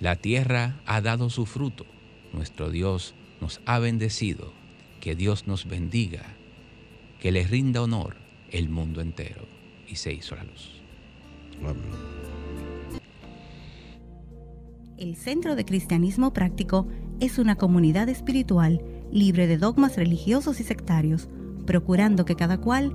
[0.00, 1.86] La tierra ha dado su fruto,
[2.32, 4.52] nuestro Dios nos ha bendecido,
[5.00, 6.24] que Dios nos bendiga,
[7.20, 8.16] que le rinda honor
[8.50, 9.46] el mundo entero,
[9.88, 10.82] y se hizo la luz.
[11.60, 12.16] Amén.
[14.98, 16.88] El Centro de Cristianismo Práctico
[17.20, 21.28] es una comunidad espiritual libre de dogmas religiosos y sectarios,
[21.66, 22.94] procurando que cada cual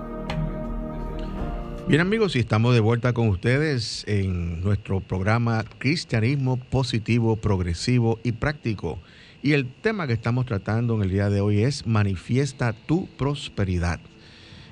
[1.87, 8.31] Bien amigos, y estamos de vuelta con ustedes en nuestro programa Cristianismo Positivo, Progresivo y
[8.31, 8.99] Práctico.
[9.43, 13.99] Y el tema que estamos tratando en el día de hoy es Manifiesta tu prosperidad.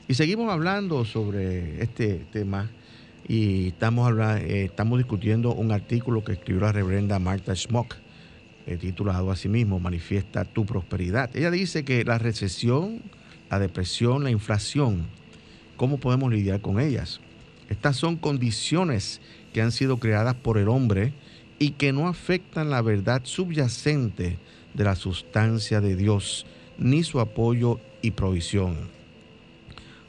[0.07, 2.69] Y seguimos hablando sobre este tema
[3.27, 7.95] y estamos, habla- eh, estamos discutiendo un artículo que escribió la reverenda Martha Schmock,
[8.65, 11.35] eh, titulado así mismo Manifiesta tu prosperidad.
[11.35, 13.01] Ella dice que la recesión,
[13.49, 15.07] la depresión, la inflación,
[15.79, 17.21] ¿cómo podemos lidiar con ellas?
[17.69, 19.21] Estas son condiciones
[19.53, 21.13] que han sido creadas por el hombre
[21.57, 24.37] y que no afectan la verdad subyacente
[24.73, 26.45] de la sustancia de Dios,
[26.77, 28.75] ni su apoyo y provisión.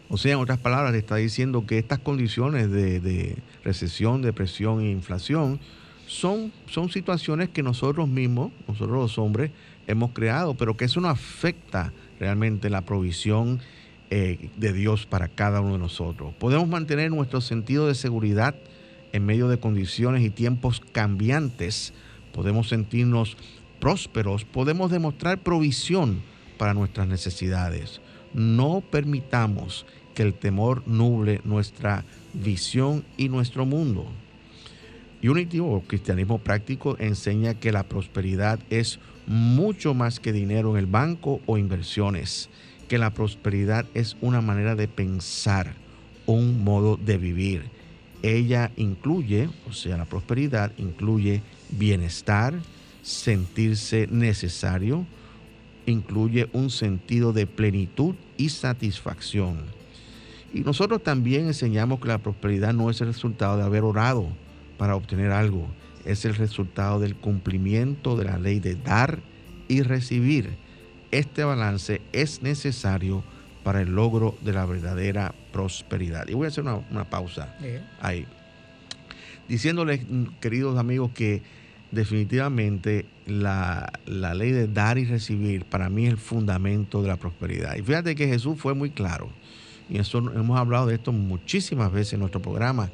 [0.09, 4.91] O sea, en otras palabras, le está diciendo que estas condiciones de, recesión, depresión e
[4.91, 5.61] inflación
[6.09, 9.53] son, son situaciones que nosotros mismos, nosotros los hombres,
[9.87, 13.61] hemos creado, pero que eso no afecta realmente la provisión
[14.11, 16.35] eh, de Dios para cada uno de nosotros.
[16.39, 18.55] Podemos mantener nuestro sentido de seguridad
[19.13, 21.93] en medio de condiciones y tiempos cambiantes.
[22.33, 23.37] Podemos sentirnos
[23.81, 26.23] prósperos, podemos demostrar provisión
[26.59, 28.01] para nuestras necesidades.
[28.35, 32.05] No permitamos que el temor nuble nuestra
[32.35, 34.07] visión y nuestro mundo.
[35.23, 40.87] Unity o cristianismo práctico enseña que la prosperidad es mucho más que dinero en el
[40.87, 42.49] banco o inversiones,
[42.91, 45.75] que la prosperidad es una manera de pensar,
[46.27, 47.63] un modo de vivir.
[48.21, 52.53] Ella incluye, o sea, la prosperidad incluye bienestar,
[53.03, 55.07] sentirse necesario,
[55.87, 59.59] incluye un sentido de plenitud y satisfacción.
[60.53, 64.27] Y nosotros también enseñamos que la prosperidad no es el resultado de haber orado
[64.79, 65.69] para obtener algo,
[66.05, 69.21] es el resultado del cumplimiento de la ley de dar
[69.69, 70.59] y recibir.
[71.11, 73.25] Este balance es necesario
[73.65, 76.29] para el logro de la verdadera prosperidad.
[76.29, 77.55] Y voy a hacer una, una pausa
[78.01, 78.27] ahí.
[79.49, 81.43] diciéndoles, mm, queridos amigos, que
[81.91, 87.17] definitivamente la, la ley de dar y recibir para mí es el fundamento de la
[87.17, 87.77] prosperidad.
[87.77, 89.31] Y fíjate que Jesús fue muy claro.
[89.89, 92.91] Y eso hemos hablado de esto muchísimas veces en nuestro programa.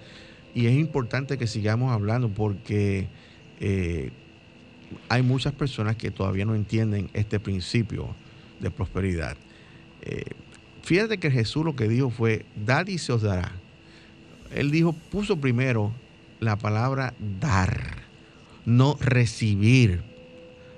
[0.54, 3.08] Y es importante que sigamos hablando porque
[3.60, 4.10] eh,
[5.09, 8.14] hay muchas personas que todavía no entienden este principio
[8.61, 9.37] de prosperidad.
[10.03, 10.24] Eh,
[10.82, 13.53] fíjate que Jesús lo que dijo fue, dad y se os dará.
[14.55, 15.93] Él dijo, puso primero
[16.41, 18.03] la palabra dar,
[18.64, 20.03] no recibir.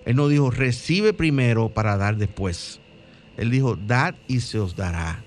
[0.04, 2.80] Él no dijo, recibe primero para dar después.
[3.36, 5.22] Él dijo, dad y se os dará.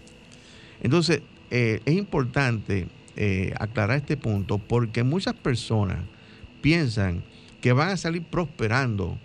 [0.81, 1.21] Entonces,
[1.51, 5.99] eh, es importante eh, aclarar este punto porque muchas personas
[6.61, 7.23] piensan
[7.61, 9.17] que van a salir prosperando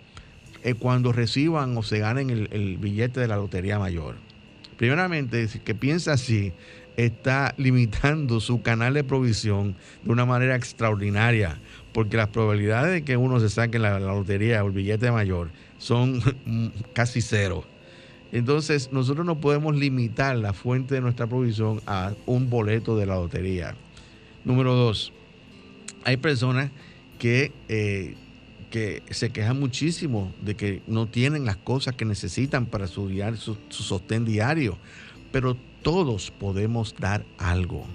[0.63, 4.15] eh, cuando reciban o se ganen el, billete de la Lotería Mayor.
[4.77, 6.53] Primeramente, que piensa así,
[6.97, 11.59] está limitando su canal de provisión de una manera extraordinaria,
[11.93, 15.49] porque las probabilidades de que uno se saque la, la lotería o el billete mayor
[15.77, 16.21] son
[16.93, 17.65] casi cero.
[18.31, 23.15] Entonces, nosotros no podemos limitar la fuente de nuestra provisión a un boleto de la
[23.15, 23.75] lotería.
[24.43, 25.13] Número dos,
[26.03, 26.71] hay personas
[27.19, 28.15] que, eh,
[29.09, 33.57] se quejan muchísimo de que no tienen las cosas que necesitan para su, diario, su,
[33.69, 34.77] su sostén diario,
[35.31, 37.85] pero todos podemos dar algo.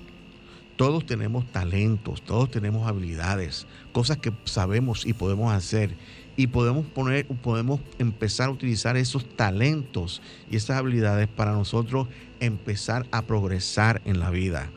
[0.77, 5.95] Todos tenemos talentos, todos tenemos habilidades, cosas que sabemos y podemos hacer
[6.37, 12.09] y podemos poner, podemos empezar a utilizar esos talentos y esas habilidades para nosotros
[12.41, 14.71] empezar a progresar en la vida.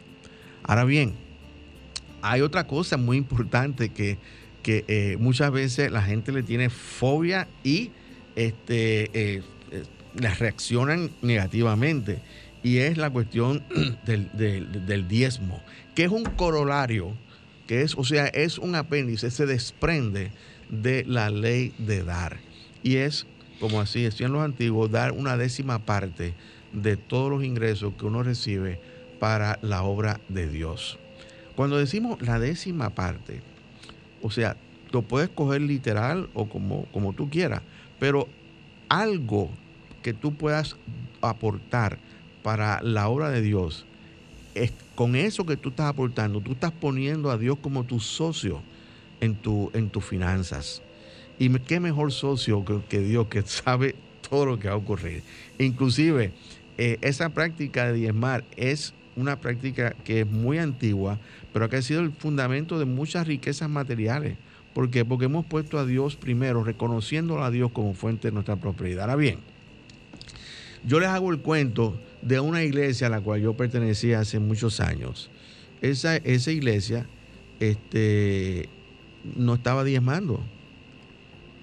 [0.64, 1.14] Ahora bien,
[2.22, 4.18] hay otra cosa muy importante que,
[4.66, 7.91] que eh, muchas veces la gente le tiene fobia y
[8.36, 9.84] este, eh, eh,
[10.16, 12.18] las reaccionan negativamente.
[12.63, 13.63] Y es la cuestión
[14.07, 15.61] del, del, del diezmo,
[15.93, 17.13] que es un corolario,
[17.68, 20.32] que es, o sea, es un apéndice, se desprende
[20.72, 22.39] de la ley de dar.
[22.82, 23.28] Y es,
[23.59, 26.34] como así decían los antiguos, dar una décima parte
[26.74, 28.80] de todos los ingresos que uno recibe
[29.20, 30.97] para la obra de Dios.
[31.55, 33.41] Cuando decimos la décima parte,
[34.26, 34.58] o sea,
[34.92, 37.62] lo puedes coger literal o como, como tú quieras,
[38.00, 38.28] pero
[38.90, 39.52] algo
[40.02, 40.76] que tú puedas
[41.22, 42.00] aportar
[42.42, 43.86] para la obra de Dios,
[44.56, 48.64] es, con eso que tú estás aportando, tú estás poniendo a Dios como tu socio
[49.22, 50.82] en, tu, en tus finanzas.
[51.38, 53.94] Y qué mejor socio que, que, Dios que sabe
[54.28, 55.22] todo lo que va a ocurrir.
[55.60, 56.32] Inclusive,
[56.80, 61.20] eh, esa práctica de diezmar es una práctica que es muy antigua,
[61.56, 64.36] pero que ha sido el fundamento de muchas riquezas materiales.
[64.74, 65.06] ¿Por qué?
[65.06, 69.03] Porque hemos puesto a Dios primero, reconociéndolo a Dios como fuente de nuestra prosperidad.
[69.03, 69.39] Ahora bien,
[70.86, 74.82] yo les hago el cuento de una iglesia a la cual yo pertenecía hace muchos
[74.82, 75.30] años.
[75.82, 77.08] Esa, esa iglesia
[77.62, 78.68] este,
[79.38, 80.41] no estaba diezmando.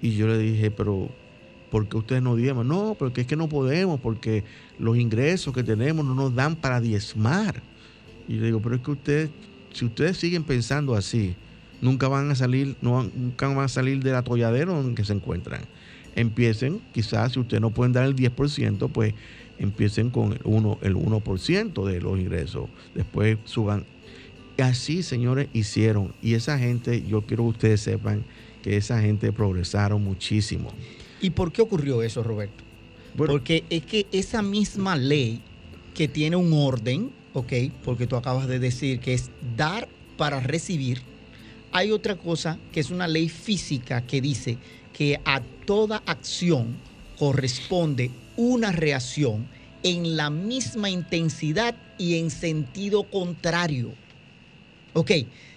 [0.01, 1.11] Y yo le dije, pero
[1.69, 2.67] ¿por qué ustedes no diezman?
[2.67, 4.43] No, porque es que no podemos, porque
[4.79, 7.61] los ingresos que tenemos no nos dan para diezmar.
[8.27, 9.29] Y le digo, pero es que ustedes,
[9.73, 11.35] si ustedes siguen pensando así,
[11.81, 15.61] nunca van a salir, no, nunca van a salir del atolladero en que se encuentran.
[16.15, 19.13] Empiecen, quizás si ustedes no pueden dar el 10%, pues
[19.59, 22.69] empiecen con el 1%, el 1 de los ingresos.
[22.93, 23.85] Después suban
[24.57, 26.13] Así, señores, hicieron.
[26.21, 28.23] Y esa gente, yo quiero que ustedes sepan
[28.61, 30.71] que esa gente progresaron muchísimo.
[31.21, 32.63] ¿Y por qué ocurrió eso, Roberto?
[33.15, 35.41] Bueno, porque es que esa misma ley
[35.93, 37.53] que tiene un orden, ¿ok?
[37.83, 41.01] Porque tú acabas de decir que es dar para recibir.
[41.71, 44.57] Hay otra cosa que es una ley física que dice
[44.93, 46.75] que a toda acción
[47.17, 49.47] corresponde una reacción
[49.81, 53.91] en la misma intensidad y en sentido contrario.
[54.93, 55.11] Ok,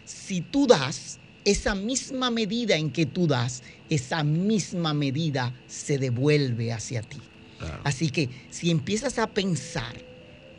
[0.04, 6.72] si tú das, esa misma medida en que tú das, esa misma medida se devuelve
[6.72, 7.18] hacia ti.
[7.58, 7.80] Claro.
[7.84, 9.94] Así que si empiezas a pensar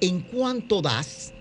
[0.02, 1.34] en cuánto das,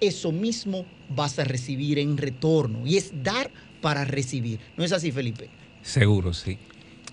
[0.00, 2.86] eso mismo vas a recibir en retorno.
[2.86, 3.50] Y es dar
[3.80, 4.60] para recibir.
[4.76, 5.48] ¿No es así, Felipe?
[5.82, 6.58] Seguro, sí.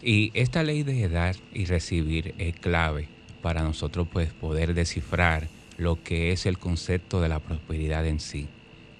[0.01, 3.07] Y esta ley de dar y recibir es clave
[3.41, 5.47] para nosotros pues, poder descifrar
[5.77, 8.47] lo que es el concepto de la prosperidad en sí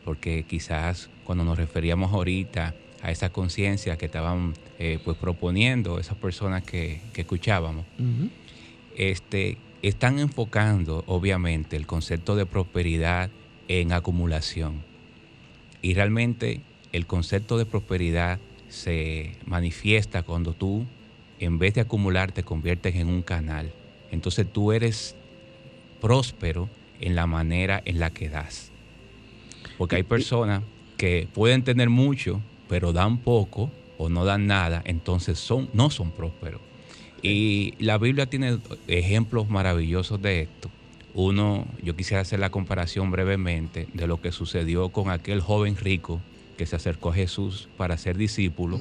[0.10, 2.74] porque quizás cuando nos referíamos ahorita
[3.04, 8.30] a esa conciencia que estaban eh, pues proponiendo esas personas que, que escuchábamos, uh -huh.
[8.98, 13.30] este, están enfocando obviamente el concepto de prosperidad
[13.68, 14.84] en acumulación.
[15.82, 16.62] Y realmente
[16.92, 20.86] el concepto de prosperidad se manifiesta cuando tú,
[21.40, 23.72] en vez de acumular, te conviertes en un canal.
[24.12, 25.16] Entonces tú eres
[26.02, 26.70] próspero
[27.00, 28.72] en la manera en la que das.
[29.78, 30.64] Porque hay personas
[30.98, 36.12] que pueden tener mucho, pero dan poco o no dan nada, entonces son, no son
[36.12, 36.62] prósperos.
[37.22, 40.70] Y la Biblia tiene ejemplos maravillosos de esto.
[41.14, 46.22] Uno, yo quisiera hacer la comparación brevemente de lo que sucedió con aquel joven rico
[46.58, 48.80] que se acercó a Jesús para ser discípulo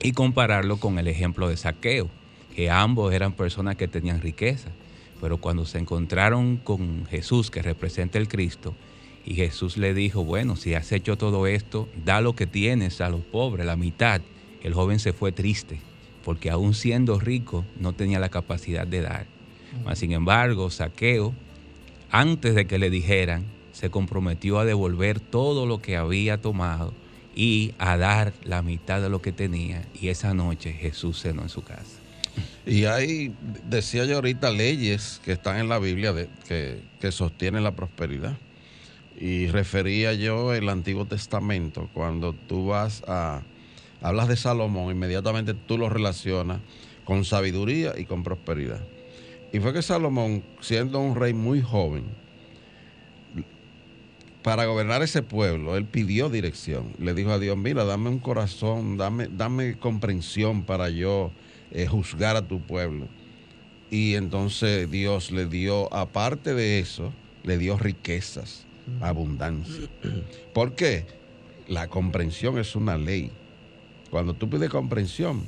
[0.00, 2.08] y compararlo con el ejemplo de Saqueo,
[2.54, 4.70] que ambos eran personas que tenían riqueza,
[5.20, 8.74] pero cuando se encontraron con Jesús, que representa el Cristo,
[9.24, 13.10] y Jesús le dijo, bueno, si has hecho todo esto, da lo que tienes a
[13.10, 14.22] los pobres, la mitad.
[14.62, 15.80] El joven se fue triste,
[16.28, 19.24] porque aún siendo rico no tenía la capacidad de dar.
[19.82, 21.32] Mas, sin embargo, Saqueo,
[22.10, 26.92] antes de que le dijeran, se comprometió a devolver todo lo que había tomado
[27.34, 29.86] y a dar la mitad de lo que tenía.
[29.98, 31.96] Y esa noche Jesús cenó en su casa.
[32.66, 33.32] Y hay,
[33.66, 38.36] decía yo ahorita, leyes que están en la Biblia de- que, que sostienen la prosperidad.
[39.18, 43.40] Y refería yo el Antiguo Testamento, cuando tú vas a,
[44.00, 46.60] hablas de Salomón, inmediatamente tú lo relacionas
[47.04, 48.80] con sabiduría y con prosperidad.
[49.52, 52.04] Y fue que Salomón, siendo un rey muy joven,
[54.42, 56.92] para gobernar ese pueblo, él pidió dirección.
[56.98, 61.32] Le dijo a Dios, mira, dame un corazón, dame, dame comprensión para yo
[61.70, 63.08] eh, juzgar a tu pueblo.
[63.90, 68.64] Y entonces Dios le dio, aparte de eso, le dio riquezas,
[69.00, 69.88] abundancia.
[70.54, 71.06] ¿Por qué?
[71.66, 73.30] La comprensión es una ley.
[74.10, 75.46] Cuando tú pides comprensión,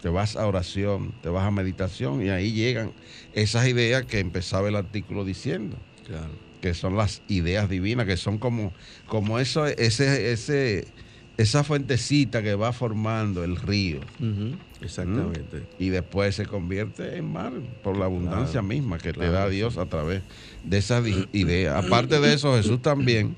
[0.00, 2.92] te vas a oración, te vas a meditación y ahí llegan
[3.32, 6.38] esas ideas que empezaba el artículo diciendo Claro.
[6.60, 8.74] que son las ideas divinas, que son como,
[9.06, 10.92] como eso, ese, ese,
[11.38, 14.00] esa fuentecita que va formando el río.
[14.20, 15.66] Ujú, Exactamente.
[15.78, 17.52] Y después se convierte en mar
[17.82, 19.80] por la abundancia Claro, misma que te da Dios sí.
[19.80, 20.22] a través
[20.62, 21.82] de esas ideas.
[21.82, 23.36] Aparte de eso, Jesús también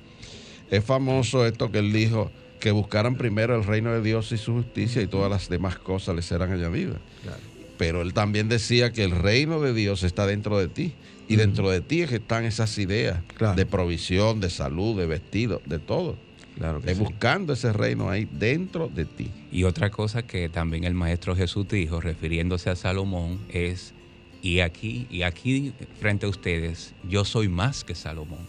[0.68, 4.52] es famoso esto que él dijo, que buscaran primero el reino de Dios y su
[4.54, 6.98] justicia y todas las demás cosas les serán añadidas.
[7.22, 7.38] Claro.
[7.78, 10.92] Pero él también decía que el reino de Dios está dentro de ti.
[11.28, 13.56] Y dentro de ti es que están esas ideas Claro.
[13.56, 16.16] de provisión, de salud, de vestido, de todo.
[16.56, 17.02] Claro que Es sí.
[17.02, 19.30] buscando ese reino ahí dentro de ti.
[19.50, 23.92] Y otra cosa que también el maestro Jesús dijo, refiriéndose a Salomón, es,
[24.40, 28.46] y aquí, y aquí frente a ustedes, yo soy más que Salomón.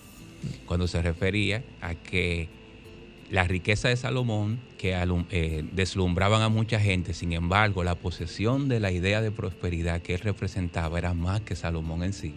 [0.67, 2.47] Cuando se refería a que
[3.29, 4.95] la riqueza de Salomón, que
[5.31, 10.13] eh, deslumbraban a mucha gente, sin embargo, la posesión de la idea de prosperidad que
[10.15, 12.33] él representaba era más que Salomón en sí.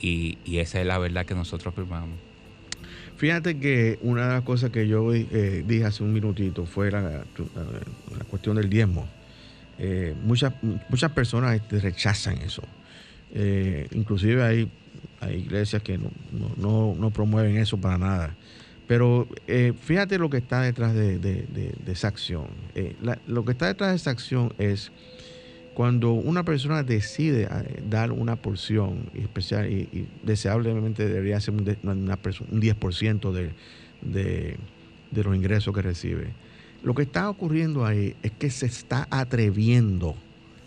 [0.00, 2.18] Y, esa es la verdad que nosotros afirmamos.
[3.16, 7.24] Fíjate que una de las cosas que yo eh, dije hace un minutito fue la,
[8.30, 9.08] cuestión del diezmo.
[9.78, 10.52] Eh, muchas,
[11.14, 12.62] personas este, rechazan eso.
[13.92, 14.70] Inclusive hay,
[15.34, 18.36] iglesias que no promueven eso para nada.
[18.88, 22.46] Pero eh, fíjate lo que está detrás de, esa acción.
[22.74, 24.90] Eh, lo que está detrás de esa acción es
[25.74, 32.08] cuando una persona decide eh, dar una porción especial y, deseablemente debería ser un, un
[32.08, 33.50] 10% de,
[34.00, 34.56] de,
[35.10, 36.32] de los ingresos que recibe.
[36.82, 40.16] Lo que está ocurriendo ahí es que se está atreviendo,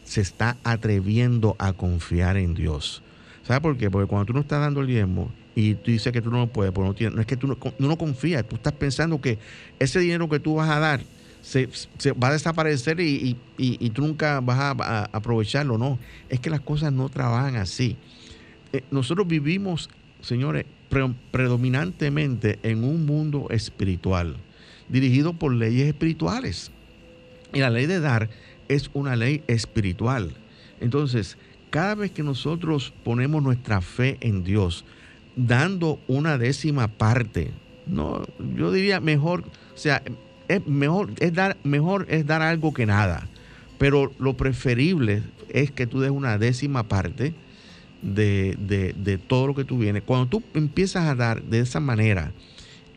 [0.03, 3.01] se está atreviendo a confiar en Dios.
[3.41, 3.89] ¿Sabes por qué?
[3.89, 6.47] Porque cuando tú no estás dando el diezmo y tú dices que tú no lo
[6.47, 9.37] puedes, pues no, tienes- no es que tú no, no confías, tú estás pensando que
[9.79, 11.01] ese dinero que tú vas a dar
[11.41, 15.77] se, se va a desaparecer y, y- y- tú nunca vas a, aprovecharlo.
[15.77, 15.97] No,
[16.29, 17.97] es que las cosas no trabajan así.
[18.73, 19.89] Eh, nosotros vivimos,
[20.21, 24.37] señores, pre- predominantemente en un mundo espiritual,
[24.89, 26.71] dirigido por leyes espirituales.
[27.53, 28.29] Y la ley de dar
[28.67, 30.31] es una ley espiritual.
[30.79, 31.37] Entonces,
[31.69, 34.85] cada vez que nosotros ponemos nuestra fe en Dios,
[35.35, 37.51] dando una décima parte,
[37.87, 38.23] no,
[38.55, 40.01] yo diría mejor, o sea,
[40.47, 43.27] es mejor es dar, mejor es dar algo que nada.
[43.77, 47.33] Pero lo preferible es que tú des una décima parte
[48.01, 50.03] de, de- de todo lo que tú vienes.
[50.03, 52.31] Cuando tú empiezas a dar de esa manera,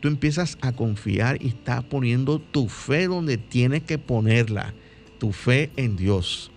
[0.00, 4.74] tú empiezas a confiar y estás poniendo tu fe donde tienes que ponerla,
[5.18, 6.50] tu fe en Dios.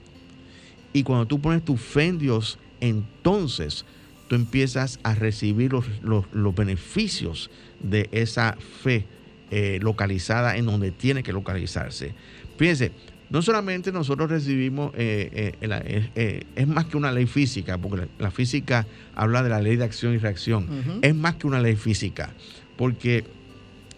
[0.92, 3.86] Y cuando tú pones tu fe en Dios, entonces
[4.28, 7.50] tú empiezas a recibir los, los- los beneficios
[7.80, 9.06] de esa fe
[9.52, 12.14] eh, localizada en donde tiene que localizarse.
[12.58, 12.92] Fíjense,
[13.30, 18.32] no solamente nosotros recibimos, eh, eh, es más que una ley física, porque la, la
[18.32, 20.68] física habla de la ley de acción y reacción,
[21.02, 22.34] es más que una ley física,
[22.78, 23.24] porque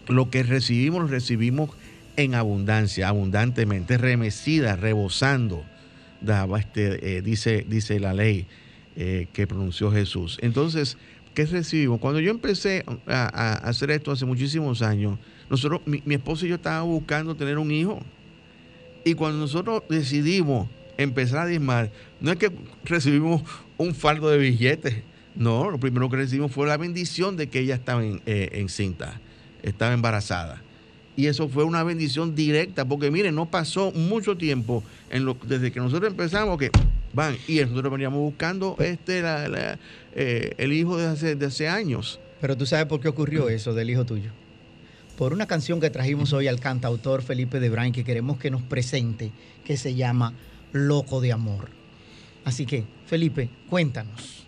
[0.08, 1.70] lo que recibimos lo recibimos
[2.16, 5.64] en abundancia, abundantemente, remecida, rebosando,
[6.58, 8.46] este, dice, dice la ley
[8.96, 10.38] eh, que pronunció Jesús.
[10.42, 10.96] Entonces,
[11.34, 12.00] ¿qué recibimos?
[12.00, 15.18] Cuando yo empecé a, hacer esto hace muchísimos años,
[15.48, 18.00] nosotros, mi, mi esposo y yo estábamos buscando tener un hijo.
[19.04, 20.68] Y cuando nosotros decidimos
[20.98, 22.52] empezar a diezmar, no es que
[22.84, 23.42] recibimos
[23.78, 25.02] un fardo de billetes,
[25.34, 29.20] no, lo primero que recibimos fue la bendición de que ella estaba en, eh, encinta,
[29.62, 30.62] estaba embarazada.
[31.16, 35.72] Y eso fue una bendición directa, porque miren, no pasó mucho tiempo en lo, desde
[35.72, 36.70] que nosotros empezamos que
[37.12, 39.78] van, y nosotros veníamos buscando este la- la,
[40.14, 42.20] eh, el hijo de hace, de hace años.
[42.40, 44.30] Pero tú sabes por qué ocurrió eso del hijo tuyo.
[45.18, 48.62] Por una canción que trajimos hoy al cantautor Felipe de Brain que queremos que nos
[48.62, 49.32] presente,
[49.64, 50.32] que se llama
[50.72, 51.68] Loco de Amor.
[52.44, 54.46] Así que, Felipe, cuéntanos.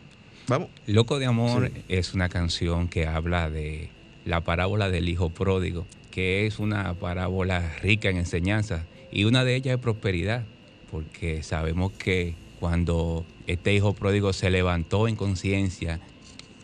[0.49, 0.71] Vamos.
[0.87, 1.83] Loco de Amor Sí.
[1.89, 3.91] es una canción que habla de
[4.25, 8.83] la parábola del hijo pródigo, que es una parábola rica en enseñanzas
[9.13, 10.45] y una de ellas es prosperidad,
[10.91, 15.99] porque sabemos que cuando este hijo pródigo se levantó en conciencia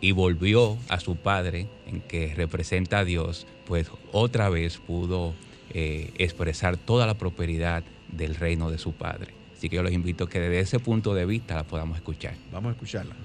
[0.00, 5.34] y volvió a su padre, en que representa a Dios, pues otra vez pudo
[5.70, 7.82] eh, expresar toda la prosperidad
[8.12, 9.34] del reino de su padre.
[9.56, 12.34] Así que yo los invito a que desde ese punto de vista la podamos escuchar.
[12.52, 13.16] Vamos a escucharla.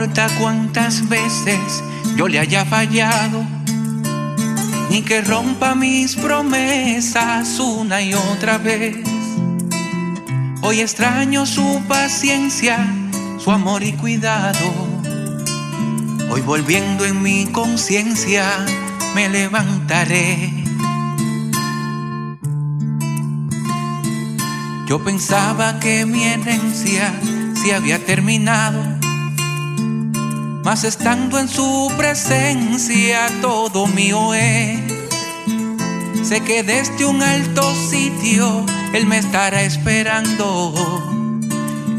[0.00, 1.84] Importa cuántas veces
[2.16, 3.44] yo le haya fallado,
[4.88, 8.96] ni que rompa mis promesas una y otra vez.
[10.62, 12.78] Hoy extraño su paciencia,
[13.38, 14.72] su amor y cuidado.
[16.30, 18.46] Hoy volviendo en mi conciencia
[19.14, 20.50] me levantaré.
[24.86, 27.12] Yo pensaba que mi herencia
[27.62, 28.99] se había terminado,
[30.64, 34.80] mas estando en su presencia todo mío es.
[36.22, 40.72] Sé que desde un alto sitio Él me estará esperando.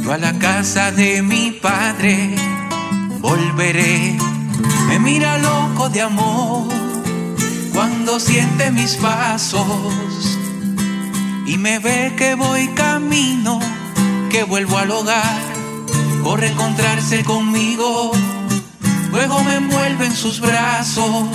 [0.04, 2.36] Yo a la casa de mi padre
[3.20, 4.18] volveré.
[4.88, 6.68] Me mira loco de amor
[7.74, 10.38] cuando siente mis pasos
[11.46, 13.60] y me ve que voy camino,
[14.30, 15.42] que vuelvo al hogar,
[16.24, 18.12] corre a encontrarse conmigo,
[19.12, 21.28] luego me envuelve en sus brazos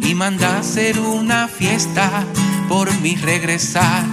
[0.00, 2.24] y manda a hacer una fiesta
[2.68, 4.04] por mi regresar.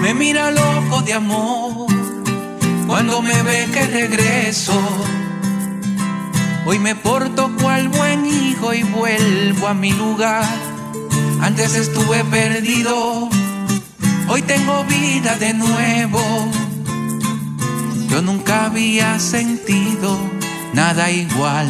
[0.00, 1.86] Me mira loco de amor
[2.86, 4.80] cuando me ve que regreso.
[6.66, 10.48] Hoy me porto cual buen hijo y vuelvo a mi lugar.
[11.40, 13.28] Antes estuve perdido,
[14.28, 16.22] hoy tengo vida de nuevo.
[18.08, 20.33] Yo nunca había sentido
[20.74, 21.68] nada igual.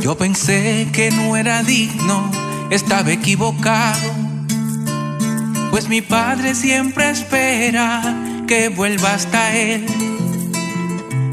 [0.00, 2.37] Yo pensé que no era digno,
[2.70, 4.12] estaba equivocado.
[5.70, 8.02] Pues mi padre siempre espera
[8.46, 9.86] que vuelva hasta él.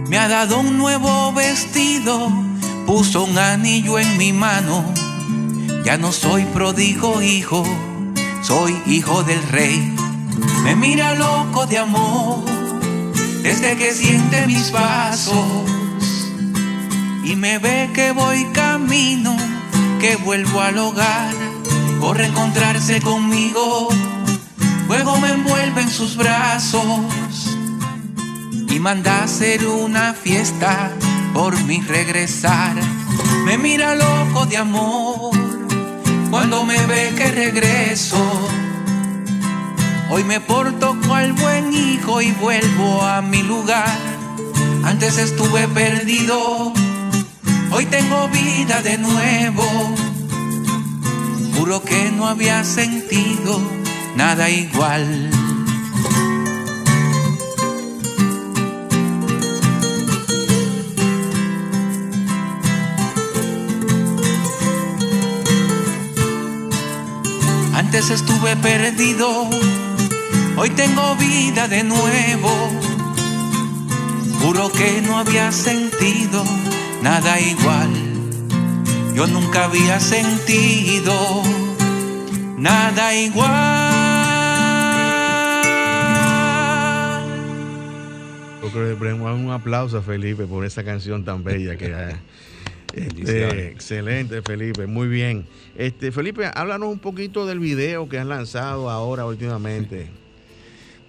[0.08, 2.32] Me ha dado un nuevo vestido,
[2.86, 4.84] puso un anillo en mi mano.
[5.84, 7.64] Ya no soy pródigo hijo,
[8.42, 9.96] soy hijo del rey.
[10.64, 12.44] Me mira loco de amor,
[13.42, 15.76] desde que siente mis pasos
[17.26, 19.36] y me ve que voy camino,
[20.06, 21.34] que vuelvo al hogar,
[22.00, 23.90] corre a encontrarse conmigo,
[24.88, 27.58] luego me envuelve en sus brazos
[28.70, 30.92] y manda a hacer una fiesta
[31.34, 32.76] por mi regresar.
[33.46, 35.32] Me mira loco de amor
[36.30, 38.24] cuando me ve que regreso.
[40.12, 43.98] Hoy me porto cual buen hijo y vuelvo a mi lugar.
[44.84, 46.74] Antes estuve perdido,
[47.72, 49.64] Hoy tengo vida de nuevo.
[51.58, 53.60] Juro que no había sentido
[54.16, 55.30] nada igual.
[67.74, 69.50] Antes estuve perdido,
[70.58, 72.52] hoy tengo vida de nuevo.
[74.42, 76.44] Juro que no había sentido
[77.06, 77.92] nada igual.
[79.14, 81.14] Yo nunca había sentido
[82.58, 83.52] nada igual.
[88.64, 92.20] Yo creo que un aplauso a Felipe por esa canción tan bella que ha-
[92.94, 95.46] este, excelente Felipe, muy bien.
[95.76, 100.10] Este Felipe, háblanos un poquito del video que has lanzado ahora últimamente.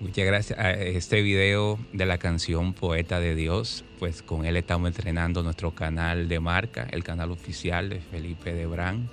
[0.00, 0.58] Muchas gracias.
[0.58, 5.70] a Este video de la canción Poeta de Dios, pues con él estamos entrenando nuestro
[5.74, 9.08] canal de marca, el canal oficial de Felipe Debrán,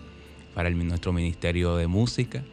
[0.53, 2.43] para el- nuestro Ministerio de Música.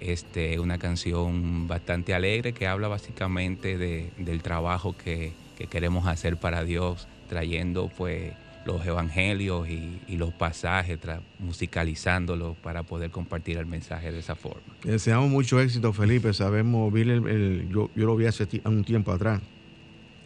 [0.00, 6.36] Este, una canción bastante alegre que habla básicamente de- del trabajo que, que queremos hacer
[6.36, 8.32] para Dios, trayendo pues
[8.64, 10.98] los evangelios y, y los pasajes,
[11.38, 14.62] musicalizándolos para poder compartir el mensaje de esa forma.
[14.84, 16.32] Deseamos mucho éxito, Felipe.
[16.32, 19.40] Sabemos, vi el- el- yo, yo lo vi hace un tiempo atrás.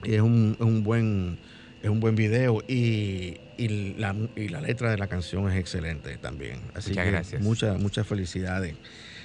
[0.04, 1.38] Y es un, es un buen
[1.82, 6.16] es un buen video y, y la, y la letra de la canción es excelente
[6.18, 6.58] también.
[6.74, 7.42] Así Muchas que gracias.
[7.42, 8.74] Muchas, muchas felicidades.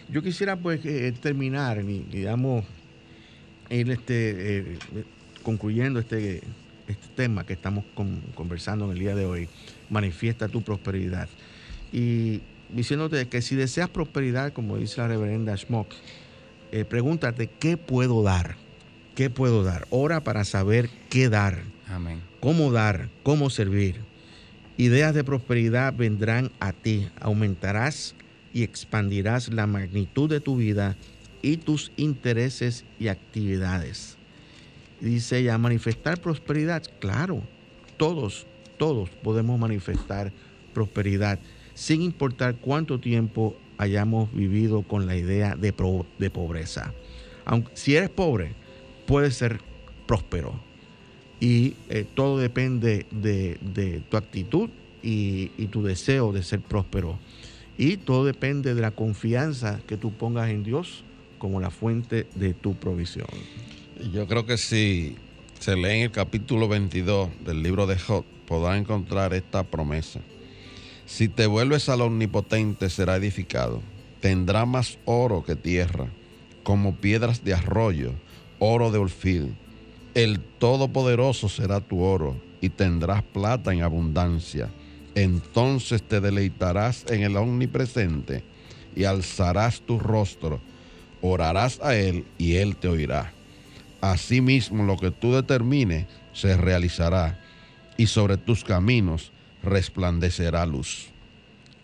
[0.09, 2.63] Yo quisiera pues eh, terminar, y, digamos,
[3.69, 4.77] ir este, eh,
[5.43, 6.41] concluyendo este,
[6.91, 9.49] este tema que estamos con- conversando en el día de hoy.
[9.89, 11.27] Manifiesta tu prosperidad.
[11.91, 15.91] Y diciéndote que si deseas prosperidad, como dice la reverenda Schmock,
[16.71, 18.55] eh, pregúntate, ¿qué puedo dar?
[19.15, 19.87] ¿Qué puedo dar?
[19.89, 22.21] Ora para saber qué dar, Amén.
[22.39, 23.97] cómo dar, cómo servir.
[24.77, 28.15] Ideas de prosperidad vendrán a ti, aumentarás
[28.53, 30.95] y expandirás la magnitud de tu vida
[31.41, 34.17] y tus intereses y actividades.
[35.01, 36.83] Dice ella, manifestar prosperidad.
[36.99, 37.41] Claro,
[37.97, 38.45] todos,
[38.77, 40.31] todos podemos manifestar
[40.73, 41.39] prosperidad,
[41.73, 46.93] sin importar cuánto tiempo hayamos vivido con la idea de, pro- de pobreza.
[47.45, 48.53] Aunque, si eres pobre,
[49.07, 49.59] puedes ser
[50.05, 50.53] próspero.
[51.39, 54.69] Y eh, todo depende de, de tu actitud
[55.01, 57.17] y, y tu deseo de ser próspero.
[57.75, 61.03] Y todo depende de la confianza que tú pongas en Dios
[61.39, 63.25] como la fuente de tu provisión.
[64.09, 65.15] Yo creo que si
[65.59, 70.19] se lee en el capítulo 22 del libro de Job, podrá encontrar esta promesa.
[71.05, 73.81] Si te vuelves al omnipotente, será edificado.
[74.19, 76.07] Tendrá más oro que tierra,
[76.63, 78.13] como piedras de arroyo,
[78.57, 79.55] oro de orfil.
[80.15, 84.69] El Todopoderoso será tu oro, y tendrás plata en abundancia.
[85.13, 88.43] Entonces te deleitarás en el omnipresente,
[88.95, 90.59] y alzarás tu rostro,
[91.21, 93.31] orarás a Él, y Él te oirá.
[94.01, 97.39] Asimismo, lo que tú determines se realizará,
[97.97, 99.31] y sobre tus caminos
[99.63, 101.07] resplandecerá luz.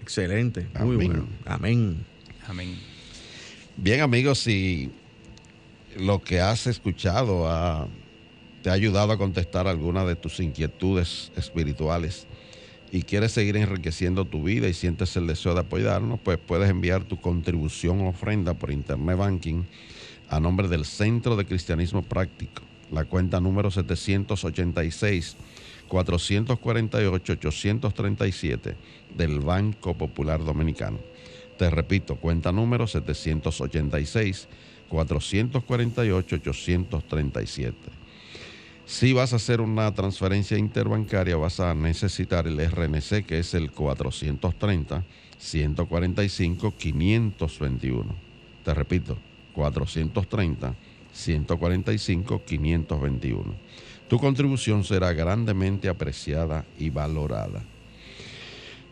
[0.02, 1.08] Excelente, muy Amén.
[1.10, 1.28] bueno.
[1.46, 2.06] Amén.
[2.48, 2.76] Amén.
[3.76, 4.90] Bien, amigos, si
[6.00, 7.88] lo que has escuchado ha-
[8.64, 12.26] te ha ayudado a contestar algunas de tus inquietudes espirituales
[12.92, 17.04] y quieres seguir enriqueciendo tu vida y sientes el deseo de apoyarnos, pues puedes enviar
[17.04, 19.64] tu contribución o ofrenda por Internet Banking
[20.30, 22.62] a nombre del Centro de Cristianismo Práctico,
[22.92, 25.38] la cuenta número 786
[25.88, 28.76] 448 837
[29.16, 31.00] del Banco Popular Dominicano.
[31.58, 34.48] Te repito, cuenta número 786
[34.90, 37.76] 448 837.
[38.86, 43.72] Si vas a hacer una transferencia interbancaria, vas a necesitar el RNC, que es el
[43.72, 45.04] 430
[45.38, 48.16] 145 521.
[48.64, 49.18] Te repito,
[49.58, 50.76] 430
[51.12, 53.56] 145 521.
[54.08, 57.64] Tu contribución será grandemente apreciada y valorada.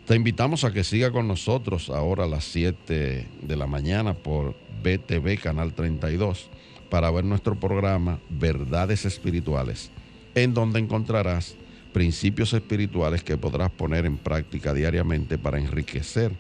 [0.08, 4.56] Te invitamos a que siga con nosotros ahora a las 7 de la mañana por
[4.84, 6.50] BTV Canal 32
[6.90, 9.92] para ver nuestro programa Verdades Espirituales,
[10.34, 11.56] en donde encontrarás
[11.94, 16.34] principios espirituales que podrás poner en práctica diariamente para enriquecer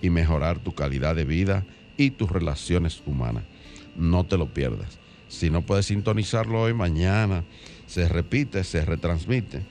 [0.00, 1.64] y mejorar tu calidad de vida
[1.96, 3.44] y tus relaciones humanas.
[3.96, 4.98] No te lo pierdas.
[5.28, 7.44] Si no puedes sintonizarlo hoy, mañana
[7.86, 9.62] se repite, se retransmite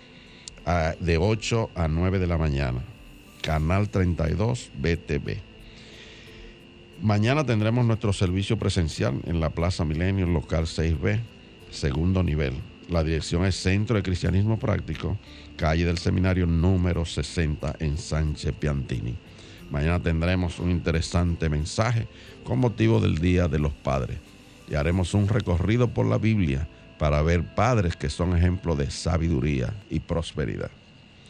[0.99, 2.81] de 8 a 9 de la mañana.
[3.41, 5.37] Canal 32 BTV.
[7.01, 11.19] Mañana tendremos nuestro servicio presencial en la Plaza Milenio, local 6B,
[11.71, 12.53] segundo nivel.
[12.89, 15.17] La dirección es Centro de Cristianismo Práctico,
[15.55, 19.15] calle del Seminario número 60 en Sánchez Piantini.
[19.71, 22.07] Mañana tendremos un interesante mensaje
[22.43, 24.17] con motivo del Día de los Padres
[24.69, 26.67] y haremos un recorrido por la Biblia
[26.99, 30.69] para ver padres que son ejemplo de sabiduría y prosperidad.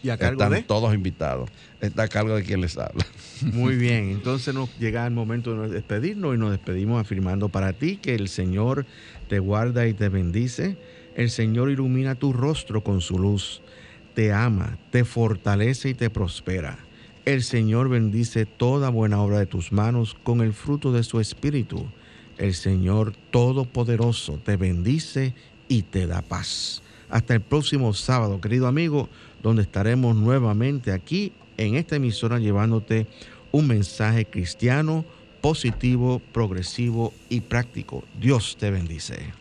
[0.03, 0.63] Y a cargo Están de.
[0.63, 1.49] todos invitados.
[1.79, 3.05] Está a cargo de quien les habla.
[3.53, 7.97] Muy bien, entonces nos llega el momento de despedirnos y nos despedimos afirmando para ti
[7.97, 8.87] que el Señor
[9.29, 10.75] te guarda y te bendice,
[11.15, 13.61] El Señor ilumina tu rostro con su luz,
[14.15, 16.79] te ama, te fortalece y te prospera.
[17.23, 21.85] El Señor bendice toda buena obra de tus manos con el fruto de su espíritu.
[22.39, 25.35] El Señor Todopoderoso te bendice
[25.67, 26.81] y te da paz.
[27.11, 29.07] Hasta el próximo sábado, querido amigo,
[29.43, 33.05] donde estaremos nuevamente aquí en esta emisora llevándote
[33.51, 35.05] un mensaje cristiano,
[35.41, 38.03] positivo, progresivo y práctico.
[38.19, 39.40] Dios te bendice.